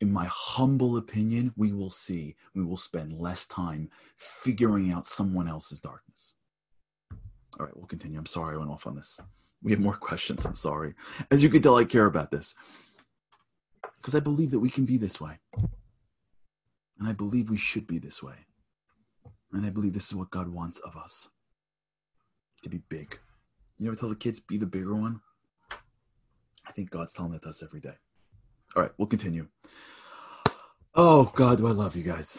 in 0.00 0.12
my 0.12 0.26
humble 0.30 0.96
opinion, 0.96 1.52
we 1.56 1.72
will 1.72 1.90
see 1.90 2.36
we 2.54 2.64
will 2.64 2.76
spend 2.76 3.12
less 3.12 3.46
time 3.46 3.90
figuring 4.16 4.92
out 4.92 5.06
someone 5.06 5.48
else's 5.48 5.80
darkness. 5.80 6.34
All 7.58 7.66
right, 7.66 7.76
we'll 7.76 7.86
continue. 7.86 8.18
I'm 8.18 8.26
sorry 8.26 8.54
I 8.54 8.58
went 8.58 8.70
off 8.70 8.86
on 8.86 8.94
this. 8.94 9.20
We 9.62 9.72
have 9.72 9.80
more 9.80 9.96
questions. 10.00 10.44
I'm 10.44 10.54
sorry. 10.54 10.94
As 11.30 11.42
you 11.42 11.48
can 11.48 11.62
tell, 11.62 11.76
I 11.76 11.84
care 11.84 12.06
about 12.06 12.30
this 12.30 12.54
because 13.96 14.14
I 14.14 14.20
believe 14.20 14.52
that 14.52 14.60
we 14.60 14.70
can 14.70 14.84
be 14.84 14.96
this 14.96 15.20
way. 15.20 15.38
And 16.98 17.08
I 17.08 17.12
believe 17.12 17.50
we 17.50 17.56
should 17.56 17.86
be 17.86 17.98
this 17.98 18.22
way. 18.22 18.46
And 19.52 19.64
I 19.64 19.70
believe 19.70 19.94
this 19.94 20.08
is 20.08 20.14
what 20.14 20.30
God 20.30 20.48
wants 20.48 20.78
of 20.80 20.96
us 20.96 21.28
to 22.62 22.68
be 22.68 22.82
big. 22.88 23.18
You 23.78 23.86
ever 23.88 23.96
tell 23.96 24.08
the 24.08 24.16
kids, 24.16 24.40
be 24.40 24.58
the 24.58 24.66
bigger 24.66 24.94
one? 24.94 25.20
I 26.66 26.72
think 26.72 26.90
God's 26.90 27.14
telling 27.14 27.32
that 27.32 27.42
to 27.42 27.48
us 27.48 27.62
every 27.62 27.80
day. 27.80 27.94
All 28.76 28.82
right, 28.82 28.92
we'll 28.98 29.06
continue. 29.08 29.48
Oh, 30.94 31.32
God, 31.34 31.58
do 31.58 31.66
I 31.66 31.70
love 31.70 31.96
you 31.96 32.02
guys. 32.02 32.38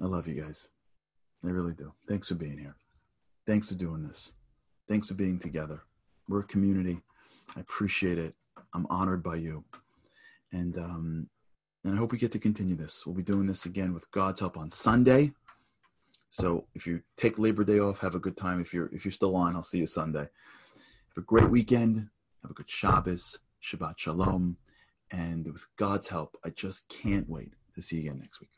I 0.00 0.04
love 0.06 0.28
you 0.28 0.40
guys. 0.40 0.68
I 1.44 1.48
really 1.48 1.72
do. 1.72 1.92
Thanks 2.08 2.28
for 2.28 2.34
being 2.34 2.58
here. 2.58 2.76
Thanks 3.46 3.68
for 3.68 3.74
doing 3.74 4.06
this. 4.06 4.32
Thanks 4.88 5.08
for 5.08 5.14
being 5.14 5.38
together. 5.38 5.82
We're 6.28 6.40
a 6.40 6.44
community. 6.44 7.00
I 7.56 7.60
appreciate 7.60 8.18
it. 8.18 8.34
I'm 8.74 8.86
honored 8.90 9.22
by 9.22 9.36
you. 9.36 9.64
And 10.52 10.76
um, 10.76 11.28
and 11.84 11.94
I 11.94 11.98
hope 11.98 12.12
we 12.12 12.18
get 12.18 12.32
to 12.32 12.38
continue 12.38 12.74
this. 12.74 13.06
We'll 13.06 13.14
be 13.14 13.22
doing 13.22 13.46
this 13.46 13.64
again 13.64 13.94
with 13.94 14.10
God's 14.10 14.40
help 14.40 14.56
on 14.56 14.70
Sunday. 14.70 15.32
So 16.36 16.66
if 16.74 16.86
you 16.86 17.00
take 17.16 17.38
Labor 17.38 17.64
Day 17.64 17.78
off, 17.78 18.00
have 18.00 18.14
a 18.14 18.18
good 18.18 18.36
time. 18.36 18.60
If 18.60 18.74
you're 18.74 18.90
if 18.92 19.06
you're 19.06 19.12
still 19.12 19.34
on, 19.36 19.56
I'll 19.56 19.62
see 19.62 19.78
you 19.78 19.86
Sunday. 19.86 20.20
Have 20.20 21.16
a 21.16 21.22
great 21.22 21.48
weekend. 21.48 22.10
Have 22.42 22.50
a 22.50 22.54
good 22.54 22.68
Shabbos, 22.68 23.38
Shabbat 23.62 23.96
Shalom. 23.96 24.58
And 25.10 25.50
with 25.50 25.66
God's 25.76 26.08
help, 26.08 26.36
I 26.44 26.50
just 26.50 26.88
can't 26.90 27.26
wait 27.26 27.54
to 27.74 27.80
see 27.80 27.96
you 27.96 28.10
again 28.10 28.18
next 28.20 28.40
week. 28.40 28.55